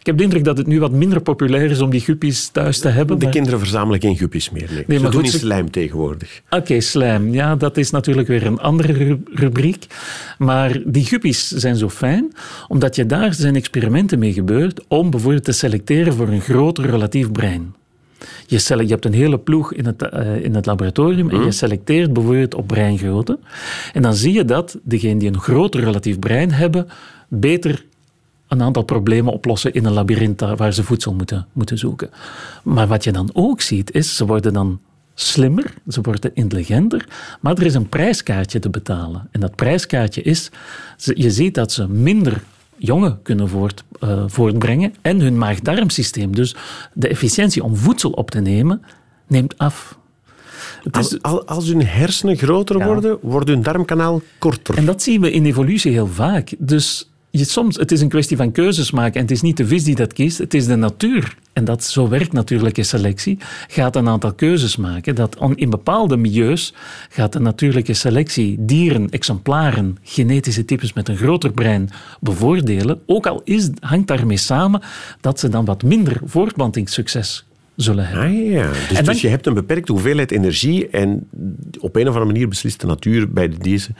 [0.00, 2.78] Ik heb de indruk dat het nu wat minder populair is om die guppies thuis
[2.78, 3.18] te hebben.
[3.18, 4.68] De maar- kinderen verzamelen geen guppies meer.
[4.74, 4.84] Nee.
[4.86, 6.40] Nee, ze maar doen goed, in ze- slijm tegenwoordig.
[6.50, 7.32] Oké, slijm.
[7.32, 9.86] Ja, dat is natuurlijk weer een andere ru- rubriek.
[10.38, 12.32] Maar die guppies zijn zo fijn,
[12.68, 17.32] omdat je daar zijn experimenten mee gebeurd om bijvoorbeeld te selecteren voor een groter relatief
[17.32, 17.74] brein.
[18.50, 22.54] Je, hebt een hele ploeg in het, eh, in het laboratorium en je selecteert bijvoorbeeld
[22.54, 23.38] op breingrootte.
[23.92, 26.88] En dan zie je dat degenen die een groter relatief brein hebben,
[27.28, 27.84] beter
[28.48, 32.10] een aantal problemen oplossen in een labyrint waar ze voedsel moeten, moeten zoeken.
[32.62, 34.80] Maar wat je dan ook ziet, is ze worden dan
[35.14, 37.08] slimmer, ze worden intelligenter,
[37.40, 39.28] maar er is een prijskaartje te betalen.
[39.30, 40.50] En dat prijskaartje is,
[40.96, 42.42] je ziet dat ze minder
[42.80, 46.56] jongen kunnen voort, eh, voortbrengen en hun maag-darmsysteem, dus
[46.92, 48.82] de efficiëntie om voedsel op te nemen,
[49.26, 49.98] neemt af.
[50.90, 52.86] Als, al- als hun hersenen groter Ja.
[52.86, 54.76] worden, wordt hun darmkanaal korter.
[54.76, 56.54] En dat zien we in evolutie heel vaak.
[56.58, 59.14] Dus je, soms, het is een kwestie van keuzes maken.
[59.14, 61.36] En het is niet de vis die dat kiest, het is de natuur.
[61.52, 63.38] En dat, zo werkt natuurlijke selectie.
[63.68, 65.14] Gaat een aantal keuzes maken.
[65.14, 66.74] Dat in bepaalde milieus
[67.08, 71.90] gaat de natuurlijke selectie dieren, exemplaren, genetische types met een groter brein
[72.20, 73.00] bevoordelen.
[73.06, 74.82] Ook al is, hangt daarmee samen
[75.20, 77.44] dat ze dan wat minder voortplantingssucces
[77.82, 78.24] zullen hebben.
[78.24, 81.28] Ah ja, dus, dan- dus je hebt een beperkte hoeveelheid energie en
[81.78, 83.90] op een of andere manier beslist de natuur bij deze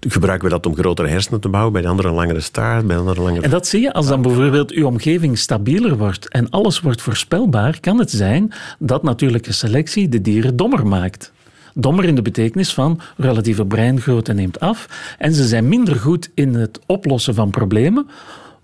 [0.00, 2.94] gebruiken we dat om grotere hersenen te bouwen, bij de andere een langere staart, bij
[2.94, 3.44] de andere een langere...
[3.44, 7.80] En dat zie je als dan bijvoorbeeld uw omgeving stabieler wordt en alles wordt voorspelbaar,
[7.80, 11.32] kan het zijn dat natuurlijke selectie de dieren dommer maakt.
[11.74, 16.54] Dommer in de betekenis van relatieve breingrootte neemt af en ze zijn minder goed in
[16.54, 18.06] het oplossen van problemen,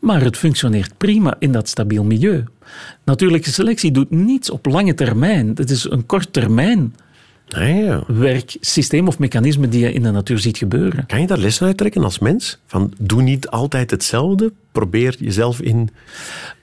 [0.03, 2.45] maar het functioneert prima in dat stabiel milieu.
[3.05, 5.53] Natuurlijke selectie doet niets op lange termijn.
[5.55, 6.95] Het is een kort termijn
[7.57, 8.03] Ah ja.
[8.07, 11.07] werksysteem of mechanisme die je in de natuur ziet gebeuren.
[11.07, 12.59] Kan je daar lessen uit trekken als mens?
[12.67, 14.53] Van, doe niet altijd hetzelfde.
[14.73, 15.91] Probeer jezelf in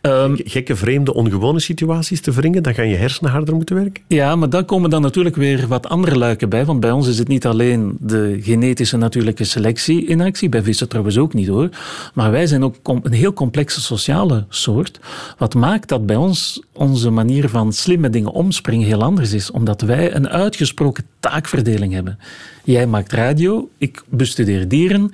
[0.01, 2.63] Ehm, gekke, vreemde, ongewone situaties te wringen.
[2.63, 4.03] Dan gaan je hersenen harder moeten werken.
[4.07, 6.65] Ja, maar dan komen dan natuurlijk weer wat andere luiken bij.
[6.65, 10.49] Want bij ons is het niet alleen de genetische natuurlijke selectie in actie.
[10.49, 11.69] Bij vissen trouwens ook niet hoor.
[12.13, 14.99] Maar wij zijn ook een heel complexe sociale soort.
[15.37, 19.51] Wat maakt dat bij ons onze manier van slim met dingen omspringen heel anders is.
[19.51, 22.19] Omdat wij een uitgesproken taakverdeling hebben.
[22.63, 25.11] Jij maakt radio, ik bestudeer dieren.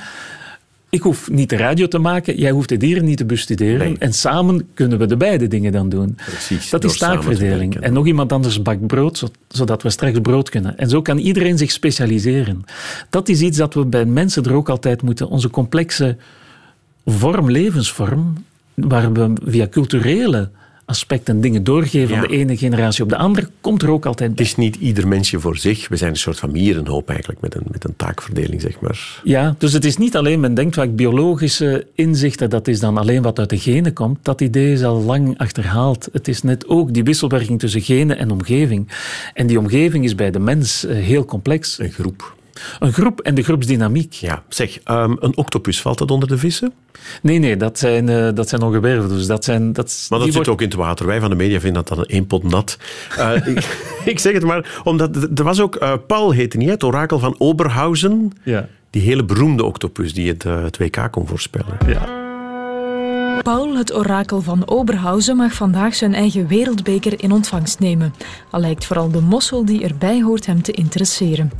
[0.95, 3.77] Ik hoef niet de radio te maken, jij hoeft de dieren niet te bestuderen.
[3.87, 3.95] Nee.
[3.99, 6.15] En samen kunnen we de beide dingen dan doen.
[6.25, 7.75] Precies, Dat is taakverdeling.
[7.79, 10.77] En nog iemand anders bakt brood, zo- zodat we straks brood kunnen.
[10.77, 12.63] En zo kan iedereen zich specialiseren.
[13.09, 15.27] Dat is iets dat we bij mensen er ook altijd moeten.
[15.29, 16.17] Onze complexe
[17.05, 18.33] vorm, levensvorm,
[18.73, 20.49] waar we via culturele
[20.85, 22.19] aspecten dingen doorgeven Ja.
[22.19, 24.45] van de ene generatie op de andere, komt er ook altijd Het bij.
[24.45, 25.87] is niet ieder mensje voor zich.
[25.87, 29.21] We zijn een soort van mierenhoop eigenlijk, met een, met een taakverdeling, zeg maar.
[29.23, 33.21] Ja, dus het is niet alleen, men denkt vaak biologische inzichten, dat is dan alleen
[33.21, 34.19] wat uit de genen komt.
[34.21, 36.09] Dat idee is al lang achterhaald.
[36.11, 38.87] Het is net ook die wisselwerking tussen genen en omgeving.
[39.33, 41.79] En die omgeving is bij de mens eh, heel complex.
[41.79, 42.35] Een groep.
[42.79, 44.13] Een groep en de groepsdynamiek.
[44.13, 46.73] Ja, zeg, ehm, een octopus, valt dat onder de vissen?
[47.21, 49.17] Nee, nee, dat zijn, eh dat zijn ongewervelden.
[49.17, 51.05] Dus dat zijn, dat, is- Maar dat zit wordt- ook in het water.
[51.05, 52.77] Wij van de media vinden dat dan één pot nat.
[53.17, 56.83] Eh, ik, ik zeg het maar, omdat er was ook, eh, Paul heette niet, het
[56.83, 58.31] orakel van Oberhausen.
[58.43, 58.67] Ja.
[58.89, 61.77] Die hele beroemde octopus die het, het WK kon voorspellen.
[61.87, 62.23] Ja.
[63.43, 68.13] Paul, het orakel van Oberhausen, mag vandaag zijn eigen wereldbeker in ontvangst nemen.
[68.51, 71.51] Al lijkt vooral de mossel die erbij hoort hem te interesseren.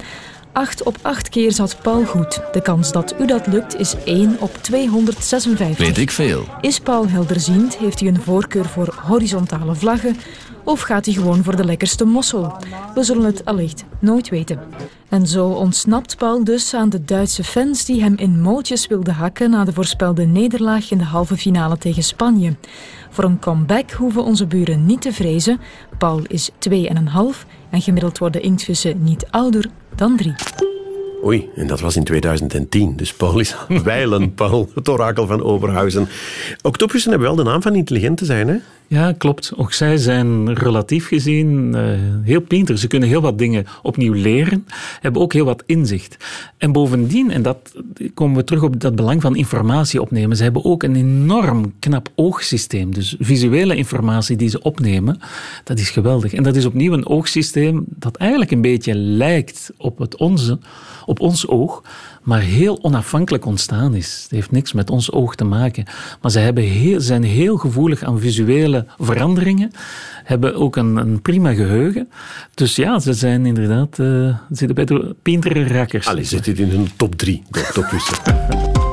[0.56, 2.42] Acht op acht keer zat Paul goed.
[2.52, 5.78] De kans dat u dat lukt is 1 op 256.
[5.78, 6.44] Weet ik veel.
[6.62, 7.78] Is Paul helderziend?
[7.78, 10.16] Heeft hij een voorkeur voor horizontale vlaggen?
[10.64, 12.58] Of gaat hij gewoon voor de lekkerste mossel?
[12.94, 14.60] We zullen het allicht nooit weten.
[15.10, 19.50] En zo ontsnapt Paul dus aan de Duitse fans die hem in mootjes wilden hakken
[19.50, 22.56] na de voorspelde nederlaag in de halve finale tegen Spanje.
[23.10, 25.60] Voor een comeback hoeven onze buren niet te vrezen.
[25.98, 26.76] Paul is 2,5
[27.76, 30.34] en gemiddeld worden inktvissen niet ouder dan 3.
[31.24, 32.96] Oei, en dat was in 2010.
[32.96, 36.08] Dus Paul is aan wijlen, Paul, het orakel van Oberhausen.
[36.62, 38.56] Octopussen hebben wel de naam van intelligent te zijn, hè?
[38.88, 39.52] Ja, klopt.
[39.56, 41.84] Ook zij zijn relatief gezien eh,
[42.24, 42.78] heel pinter.
[42.78, 44.66] Ze kunnen heel wat dingen opnieuw leren,
[45.02, 46.18] hebben ook heel wat inzicht.
[46.58, 47.74] En bovendien, en dat
[48.14, 52.10] komen we terug op dat belang van informatie opnemen, ze hebben ook een enorm knap
[52.16, 52.94] oogsysteem.
[52.94, 55.20] Dus visuele informatie die ze opnemen,
[55.64, 56.34] dat is geweldig.
[56.34, 60.60] En dat is opnieuw een oogsysteem dat eigenlijk een beetje lijkt op het onze,
[61.06, 61.84] op ons oog,
[62.24, 64.20] maar heel onafhankelijk ontstaan is.
[64.22, 65.86] Het heeft niks met ons oog te maken.
[66.22, 69.72] Maar ze hebben heel, zijn heel gevoelig aan visuele veranderingen,
[70.24, 72.10] hebben ook een, een prima geheugen.
[72.54, 76.08] Dus ja, ze zijn inderdaad uh, zitten bij de pintere rakkers.
[76.08, 78.18] Allee, zit dit in de top drie, de topwissen.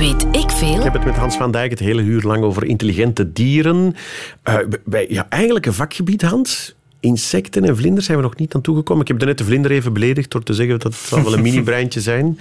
[0.00, 0.76] Weet ik veel?
[0.76, 3.94] Ik heb het met Hans van Dijk het hele uur lang over intelligente dieren.
[4.48, 8.60] Uh, bij, ja, eigenlijk een vakgebied, Hans insecten en vlinders zijn we nog niet aan
[8.60, 9.02] toegekomen.
[9.02, 12.00] Ik heb net de vlinder even beledigd door te zeggen dat het wel een mini-breintje
[12.00, 12.38] zijn.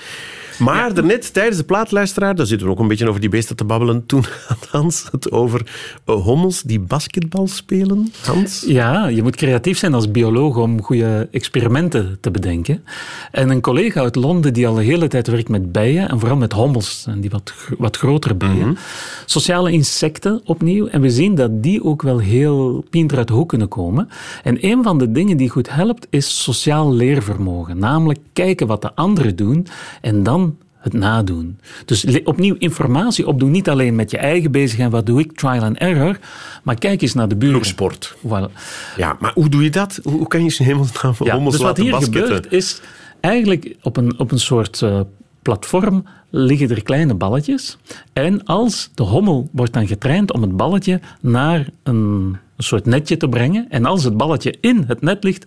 [0.59, 0.93] Maar ja.
[0.93, 4.05] daarnet, tijdens de plaatluisteraar, daar zitten we ook een beetje over die beesten te babbelen.
[4.05, 5.61] Toen had Hans het over
[6.05, 8.13] uh, hommels die basketbal spelen.
[8.25, 8.63] Hans?
[8.67, 12.83] Ja, je moet creatief zijn als bioloog om goede experimenten te bedenken.
[13.31, 16.37] En een collega uit Londen die al de hele tijd werkt met bijen, en vooral
[16.37, 18.55] met hommels, en die wat, wat grotere bijen.
[18.55, 18.77] Mm -hmm.
[19.25, 20.87] Sociale insecten opnieuw.
[20.87, 24.09] En we zien dat die ook wel heel pinter uit de hoek kunnen komen.
[24.43, 27.77] En een van de dingen die goed helpt, is sociaal leervermogen.
[27.77, 29.67] Namelijk kijken wat de anderen doen
[30.01, 30.48] en dan
[30.79, 31.59] het nadoen.
[31.85, 35.77] Dus opnieuw informatie opdoen, niet alleen met je eigen bezigheid, wat doe ik, trial and
[35.77, 36.17] error,
[36.63, 37.65] maar kijk eens naar de buren.
[37.65, 38.15] sport.
[38.17, 38.51] Voilà.
[38.95, 39.99] Ja, maar hoe doe je dat?
[40.03, 42.23] Hoe kan je ze hemelsnaam van ja, hommels dus wat hier basketten?
[42.23, 42.81] gebeurt is,
[43.19, 44.99] eigenlijk op een, op een soort uh,
[45.41, 47.77] platform liggen er kleine balletjes
[48.13, 53.17] en als de hommel wordt dan getraind om het balletje naar een, een soort netje
[53.17, 55.45] te brengen en als het balletje in het net ligt,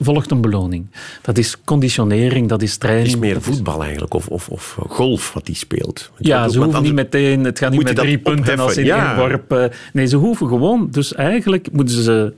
[0.00, 0.86] volgt een beloning.
[1.22, 3.06] Dat is conditionering, dat is training.
[3.06, 6.10] Het is meer voetbal eigenlijk, of, of, of golf wat die speelt.
[6.18, 9.16] Ja, ze hoeven niet meteen, het gaat niet met drie punten als in ja.
[9.16, 9.72] worp.
[9.92, 12.32] Nee, ze hoeven gewoon, dus eigenlijk moeten ze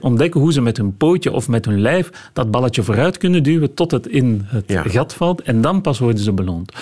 [0.00, 3.74] ontdekken hoe ze met hun pootje of met hun lijf dat balletje vooruit kunnen duwen
[3.74, 4.82] tot het in het ja.
[4.82, 6.72] gat valt en dan pas worden ze beloond.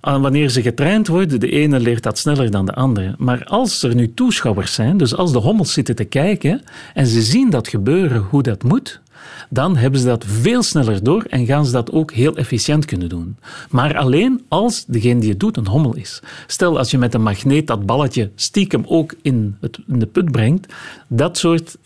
[0.00, 3.14] En wanneer ze getraind worden, de ene leert dat sneller dan de andere.
[3.18, 6.62] Maar als er nu toeschouwers zijn, dus als de hommels zitten te kijken
[6.94, 9.00] en ze zien dat gebeuren, hoe dat moet,
[9.50, 13.08] dan hebben ze dat veel sneller door en gaan ze dat ook heel efficiënt kunnen
[13.08, 13.36] doen.
[13.70, 16.22] Maar alleen als degene die het doet een hommel is.
[16.46, 20.30] Stel als je met een magneet dat balletje stiekem ook in, het, in de put
[20.30, 20.72] brengt,
[21.08, 21.76] dat soort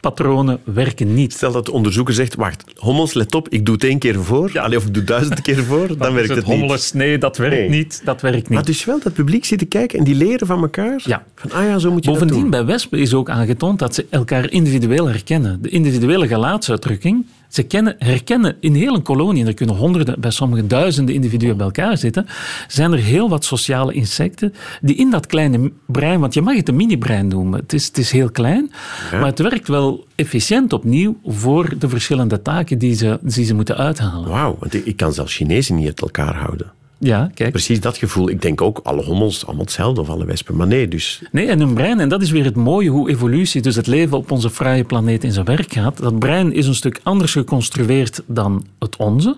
[0.00, 1.32] patronen werken niet.
[1.32, 4.50] Stel dat de onderzoeker zegt, wacht, hommels, let op, ik doe het één keer voor,
[4.52, 4.66] ja.
[4.68, 7.02] Of ik doe duizend keer voor, dan werkt het, het hommels, niet.
[7.02, 7.68] Nee, dat werkt nee.
[7.68, 8.00] niet.
[8.04, 8.48] Dat werkt niet.
[8.48, 11.02] Maar dus wel dat publiek zit te kijken en die leren van elkaar.
[11.04, 11.24] Ja.
[11.34, 12.50] Van, ah ja, zo moet je Bovendien, dat doen.
[12.50, 15.62] bij wespen is ook aangetoond dat ze elkaar individueel herkennen.
[15.62, 20.30] De individuele gelaatsuitdrukking, ze kennen, herkennen in heel een kolonie, en er kunnen honderden, bij
[20.30, 22.26] sommige duizenden individuen bij elkaar zitten,
[22.68, 26.68] zijn er heel wat sociale insecten die in dat kleine brein, want je mag het
[26.68, 28.70] een mini-brein noemen, het is, het is heel klein,
[29.10, 29.18] ja.
[29.18, 33.76] maar het werkt wel efficiënt opnieuw voor de verschillende taken die ze, die ze moeten
[33.76, 34.28] uithalen.
[34.28, 36.72] Wauw, want ik kan zelfs Chinezen niet uit elkaar houden.
[36.98, 37.50] Ja, kijk.
[37.50, 38.28] Precies dat gevoel.
[38.28, 40.56] Ik denk ook, alle hommels, allemaal hetzelfde, of alle wespen.
[40.56, 41.22] Maar nee, dus...
[41.32, 44.16] Nee, en een brein, en dat is weer het mooie, hoe evolutie, dus het leven
[44.16, 45.96] op onze fraaie planeet in zijn werk gaat.
[45.96, 49.36] Dat brein is een stuk anders geconstrueerd dan het onze.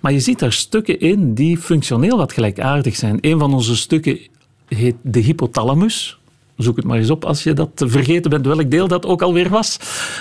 [0.00, 3.18] Maar je ziet daar stukken in die functioneel wat gelijkaardig zijn.
[3.20, 4.18] Een van onze stukken
[4.68, 6.19] heet de hypothalamus.
[6.62, 9.48] Zoek het maar eens op als je dat vergeten bent, welk deel dat ook alweer
[9.48, 9.78] was.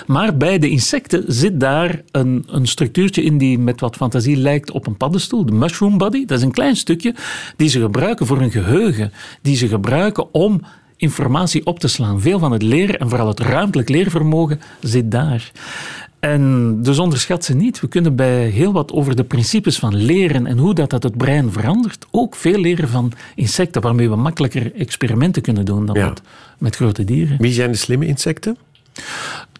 [0.07, 4.71] Maar bij de insecten zit daar een, een structuurtje in die met wat fantasie lijkt
[4.71, 5.45] op een paddenstoel.
[5.45, 6.25] De mushroom body.
[6.25, 7.15] Dat is een klein stukje
[7.55, 9.11] die ze gebruiken voor hun geheugen.
[9.41, 10.61] Die ze gebruiken om
[10.97, 12.21] informatie op te slaan.
[12.21, 15.51] Veel van het leren en vooral het ruimtelijk leervermogen zit daar.
[16.19, 17.79] En dus onderschat ze niet.
[17.79, 21.17] We kunnen bij heel wat over de principes van leren en hoe dat, dat het
[21.17, 26.07] brein verandert, ook veel leren van insecten, waarmee we makkelijker experimenten kunnen doen dan Ja.
[26.07, 26.21] met,
[26.57, 27.37] met grote dieren.
[27.39, 28.57] Wie zijn de slimme insecten?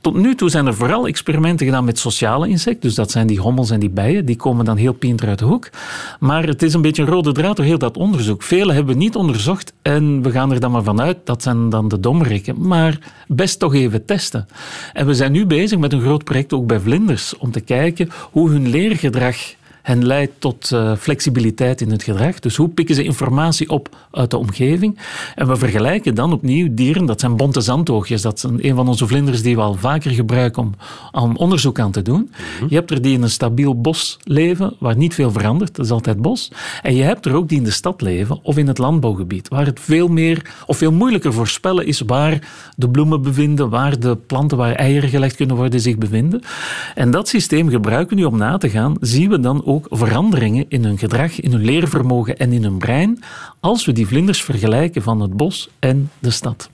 [0.02, 2.82] Tot nu toe zijn er vooral experimenten gedaan met sociale insecten.
[2.82, 4.26] Dus dat zijn die hommels en die bijen.
[4.26, 5.70] Die komen dan heel pinter uit de hoek.
[6.20, 8.44] Maar het is een beetje een rode draad door heel dat onderzoek.
[8.44, 11.18] Vele hebben we niet onderzocht en we gaan er dan maar vanuit.
[11.24, 12.68] Dat zijn dan de dommerikken.
[12.68, 12.98] Maar
[13.28, 14.48] best toch even testen.
[14.94, 17.38] En we zijn nu bezig met een groot project ook bij vlinders.
[17.38, 19.38] Om te kijken hoe hun leergedrag
[19.90, 22.40] hen leidt tot eh, flexibiliteit in het gedrag.
[22.40, 25.00] Dus hoe pikken ze informatie op uit de omgeving?
[25.36, 28.22] En we vergelijken dan opnieuw dieren, dat zijn bonte zandoogjes.
[28.22, 30.74] Dat is een, van onze vlinders die we al vaker gebruiken om,
[31.12, 32.32] om onderzoek aan te doen.
[32.68, 35.92] Je hebt er die in een stabiel bos leven, waar niet veel verandert, dat is
[35.92, 36.52] altijd bos.
[36.82, 39.66] En je hebt er ook die in de stad leven of in het landbouwgebied, waar
[39.66, 44.58] het veel meer of veel moeilijker voorspellen is waar de bloemen bevinden, waar de planten
[44.58, 46.42] waar eieren gelegd kunnen worden zich bevinden.
[46.96, 50.66] En dat systeem gebruiken we nu om na te gaan, zien we dan ook veranderingen
[50.68, 53.24] in hun gedrag, in hun leervermogen en in hun brein,
[53.60, 56.70] als we die vlinders vergelijken van het bos en de stad.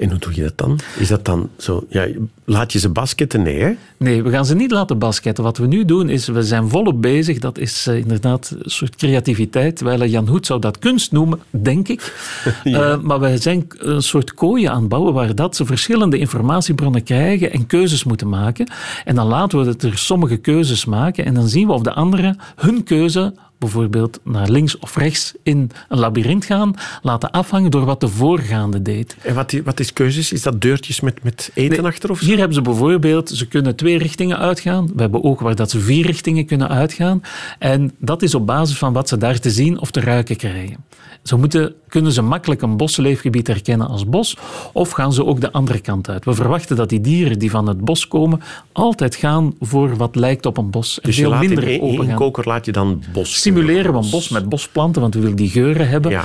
[0.00, 0.78] En hoe doe je dat dan?
[0.98, 1.86] Is dat dan zo...
[1.88, 2.06] Ja,
[2.44, 3.42] laat je ze basketten?
[3.42, 3.72] Nee, hè?
[3.96, 5.44] Nee, we gaan ze niet laten basketten.
[5.44, 7.38] Wat we nu doen is, we zijn volop bezig.
[7.38, 9.76] Dat is uh, inderdaad een soort creativiteit.
[9.76, 12.14] Terwijl Jan Hoed zou dat kunst noemen, denk ik.
[12.64, 12.90] ja.
[12.90, 17.02] uh, maar we zijn een soort kooien aan het bouwen waar dat ze verschillende informatiebronnen
[17.02, 18.66] krijgen en keuzes moeten maken.
[19.04, 22.36] En dan laten we er sommige keuzes maken en dan zien we of de andere
[22.56, 28.00] hun keuze bijvoorbeeld naar links of rechts in een labyrint gaan, laten afhangen door wat
[28.00, 29.16] de voorgaande deed.
[29.22, 30.32] En wat, wat is keuzes?
[30.32, 32.10] Is dat deurtjes met, met eten nee, achter?
[32.10, 32.24] Of zo?
[32.24, 34.86] Hier hebben ze bijvoorbeeld, ze kunnen twee richtingen uitgaan.
[34.86, 37.22] We hebben ook waar dat ze vier richtingen kunnen uitgaan.
[37.58, 40.76] En dat is op basis van wat ze daar te zien of te ruiken krijgen.
[41.22, 44.36] Ze moeten, kunnen ze makkelijk een bosleefgebied herkennen als bos,
[44.72, 46.24] of gaan ze ook de andere kant uit.
[46.24, 48.40] We verwachten dat die dieren die van het bos komen,
[48.72, 50.98] altijd gaan voor wat lijkt op een bos.
[51.02, 53.98] Dus en veel je laat minder in één koker laat je dan bos Simuleren we
[53.98, 56.10] een bos met bosplanten, want we willen die geuren hebben.
[56.10, 56.24] Ja.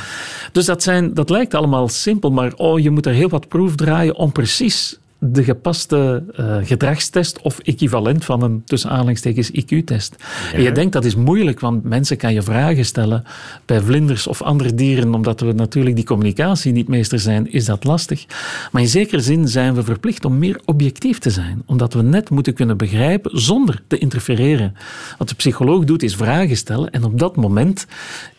[0.51, 3.75] Dus dat, zijn, dat lijkt allemaal simpel, maar oh, je moet er heel wat proef
[3.75, 4.97] draaien om precies
[5.31, 10.15] de gepaste uh, gedragstest of equivalent van een tussen aanhalingstekens IQ-test.
[10.19, 10.57] Ja.
[10.57, 13.23] En je denkt dat is moeilijk, want mensen kan je vragen stellen
[13.65, 17.83] bij vlinders of andere dieren, omdat we natuurlijk die communicatie niet meester zijn, is dat
[17.83, 18.25] lastig.
[18.71, 22.29] Maar in zekere zin zijn we verplicht om meer objectief te zijn, omdat we net
[22.29, 24.75] moeten kunnen begrijpen zonder te interfereren.
[25.17, 27.85] Wat de psycholoog doet is vragen stellen en op dat moment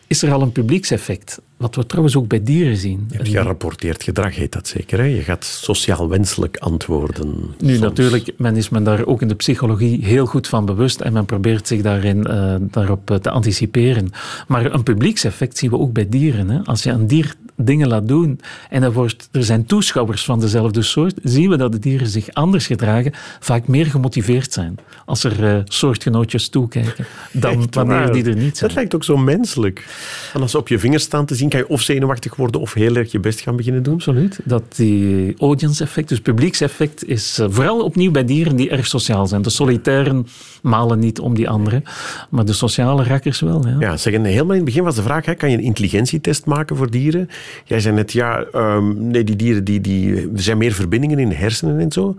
[0.07, 1.41] is er al een publiekseffect.
[1.57, 3.05] Wat we trouwens ook bij dieren zien.
[3.09, 4.99] Je hebt gerapporteerd gedrag, heet dat zeker.
[4.99, 5.05] Hè?
[5.05, 7.55] Je gaat sociaal wenselijk antwoorden.
[7.59, 7.79] Nu, soms.
[7.79, 11.25] natuurlijk, men is men daar ook in de psychologie heel goed van bewust en men
[11.25, 14.09] probeert zich daarin, uh, daarop te anticiperen.
[14.47, 16.49] Maar een publiekseffect zien we ook bij dieren.
[16.49, 16.59] Hè?
[16.63, 18.39] Als je een dier dingen laat doen
[18.69, 22.33] en er, wordt, er zijn toeschouwers van dezelfde soort, zien we dat de dieren zich
[22.33, 28.23] anders gedragen, vaak meer gemotiveerd zijn als er uh, soortgenootjes toekijken dan Echt wanneer die
[28.23, 28.69] er niet zijn.
[28.69, 29.85] Dat lijkt ook zo menselijk.
[30.33, 32.73] En als ze op je vingers staan te zien, kan je of zenuwachtig worden of
[32.73, 33.93] heel erg je best gaan beginnen doen.
[33.93, 34.39] Absoluut.
[34.43, 39.41] Dat die audience-effect, dus publiekseffect, is uh, vooral opnieuw bij dieren die erg sociaal zijn.
[39.41, 40.27] De solitairen
[40.61, 41.83] malen niet om die anderen,
[42.29, 43.67] maar de sociale rakkers wel.
[43.67, 46.45] Ja, ja zeggen, helemaal in het begin was de vraag, hè, kan je een intelligentietest
[46.45, 47.29] maken voor dieren?
[47.65, 51.35] Jij zei net, ja, um, nee, die dieren, die, die, zijn meer verbindingen in de
[51.35, 52.15] hersenen en zo.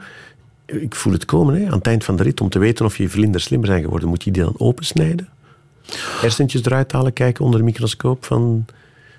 [0.67, 2.41] Ik voel het komen, hè, aan het eind van de rit.
[2.41, 5.29] Om te weten of je vlinders slimmer zijn geworden, moet je die dan opensnijden?
[6.21, 8.65] Hersentjes eruit halen, kijken onder de microscoop van...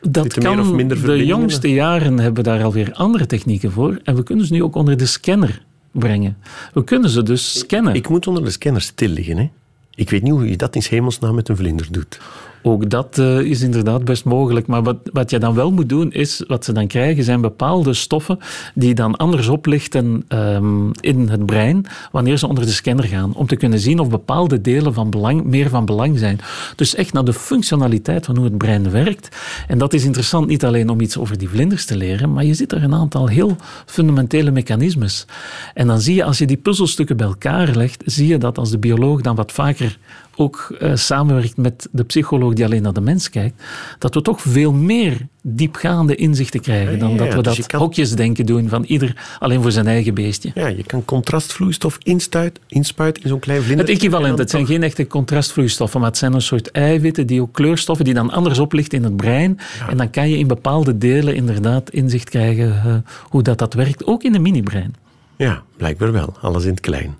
[0.01, 3.99] Dat kan, meer of minder de jongste jaren hebben daar alweer andere technieken voor.
[4.03, 6.37] En we kunnen ze nu ook onder de scanner brengen.
[6.73, 7.93] We kunnen ze dus scannen.
[7.93, 9.49] Ik moet onder de scanner stil liggen, hè?
[9.95, 12.19] Ik weet niet hoe je dat in hemelsnaam met een vlinder doet.
[12.63, 14.67] Ook dat uh, is inderdaad best mogelijk.
[14.67, 17.93] Maar wat, wat je dan wel moet doen, is wat ze dan krijgen, zijn bepaalde
[17.93, 18.39] stoffen
[18.75, 23.35] die dan anders oplichten um, in het brein wanneer ze onder de scanner gaan.
[23.35, 26.39] Om te kunnen zien of bepaalde delen van belang, meer van belang zijn.
[26.75, 29.37] Dus echt naar de functionaliteit van hoe het brein werkt.
[29.67, 32.53] En dat is interessant niet alleen om iets over die vlinders te leren, maar je
[32.53, 33.55] ziet er een aantal heel
[33.85, 35.25] fundamentele mechanismes.
[35.73, 38.69] En dan zie je, als je die puzzelstukken bij elkaar legt, zie je dat als
[38.69, 39.97] de bioloog dan wat vaker
[40.39, 43.63] ook uh, samenwerkt met de psycholoog die alleen naar de mens kijkt,
[43.99, 47.79] dat we toch veel meer diepgaande inzichten krijgen dan ja, dat we dus dat kan...
[47.79, 50.51] hokjesdenken doen van ieder alleen voor zijn eigen beestje.
[50.53, 53.85] Ja, je kan contrastvloeistof inspuiten inspuit in zo'n klein vlinder.
[53.85, 57.53] Het equivalent, het zijn geen echte contrastvloeistoffen, maar het zijn een soort eiwitten, die ook
[57.53, 59.59] kleurstoffen, die dan anders oplichten in het brein.
[59.79, 59.89] Ja.
[59.89, 64.05] En dan kan je in bepaalde delen inderdaad inzicht krijgen uh, hoe dat, dat werkt,
[64.05, 64.95] ook in de mini-brein.
[65.37, 66.33] Ja, blijkbaar wel.
[66.41, 67.17] Alles in het klein.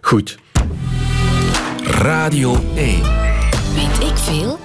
[0.00, 0.38] Goed.
[1.86, 3.02] Radio 1.
[3.74, 4.58] Weet ik veel?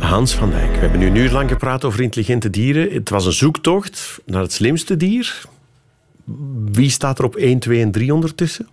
[0.00, 0.72] Hans van Dijk.
[0.72, 2.92] We hebben nu een uur lang gepraat over intelligente dieren.
[2.92, 5.44] Het was een zoektocht naar het slimste dier.
[6.72, 8.68] Wie staat er op 1, 2 en 3 ondertussen?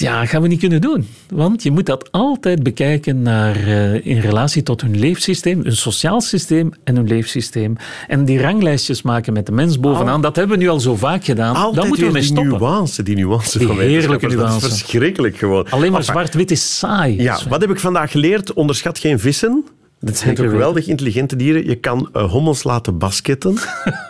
[0.00, 1.08] Ja, gaan we niet kunnen doen.
[1.28, 6.20] Want je moet dat altijd bekijken naar, uh, in relatie tot hun leefsysteem, hun sociaal
[6.20, 7.76] systeem en hun leefsysteem.
[8.08, 10.96] En die ranglijstjes maken met de mens bovenaan, Al, dat hebben we nu al zo
[10.96, 11.54] vaak gedaan.
[11.54, 12.58] Altijd Dan moeten we mee die stoppen.
[12.58, 14.60] Nuance, die nuance Die van heerlijke nuance.
[14.60, 15.66] Dat is verschrikkelijk gewoon.
[15.70, 17.22] Alleen maar zwart-wit is saai.
[17.22, 18.52] Ja, wat heb ik vandaag geleerd?
[18.52, 19.64] Onderschat geen vissen.
[20.00, 21.66] Dat zijn toch geweldig intelligente dieren.
[21.66, 23.56] Je kan uh, hommels laten basketten.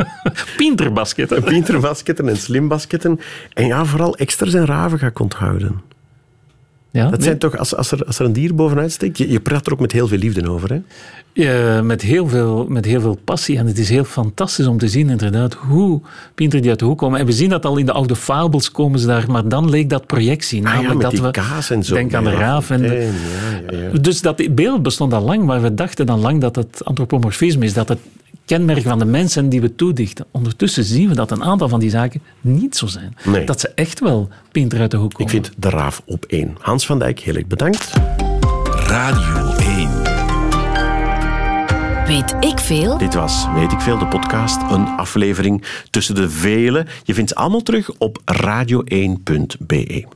[0.56, 1.42] Pinterbasketten.
[1.52, 3.20] Pinterbasketten en slimbasketten.
[3.54, 5.80] En ja, vooral extras en raven ga ik onthouden.
[6.90, 7.22] Ja, Dat nee.
[7.22, 9.72] zijn toch, als, als, er, als er een dier bovenuit steekt, je, je praat er
[9.72, 10.72] ook met heel veel liefde over.
[10.72, 10.80] Hè?
[11.42, 13.58] Ja, met, heel veel, met heel veel passie.
[13.58, 16.00] En het is heel fantastisch om te zien inderdaad hoe
[16.34, 17.20] Pinter die uit de hoek komen.
[17.20, 19.90] En we zien dat al in de oude fabels komen ze daar, maar dan leek
[19.90, 20.58] dat projectie.
[20.58, 21.94] Ah ja, Namelijk met dat die we, kaas en zo.
[21.94, 22.70] Denk aan de raaf.
[22.70, 23.12] En de-
[23.70, 23.98] ja, ja, ja.
[23.98, 27.72] Dus dat beeld bestond al lang, maar we dachten dan lang dat het antropomorfisme is,
[27.72, 27.98] dat het
[28.44, 30.26] kenmerk van de mensen die we toedichten.
[30.30, 33.16] Ondertussen zien we dat een aantal van die zaken niet zo zijn.
[33.24, 33.44] Nee.
[33.44, 35.34] Dat ze echt wel Pinter uit de hoek komen.
[35.34, 36.56] Ik vind de raaf op één.
[36.60, 37.92] Hans van Dijk, heel erg bedankt.
[38.86, 39.57] Radio 1.
[42.08, 42.98] Weet ik veel?
[42.98, 44.62] Dit was Weet ik Veel, de podcast.
[44.70, 46.86] Een aflevering tussen de vele.
[47.02, 50.06] Je vindt ze allemaal terug op radio1.be.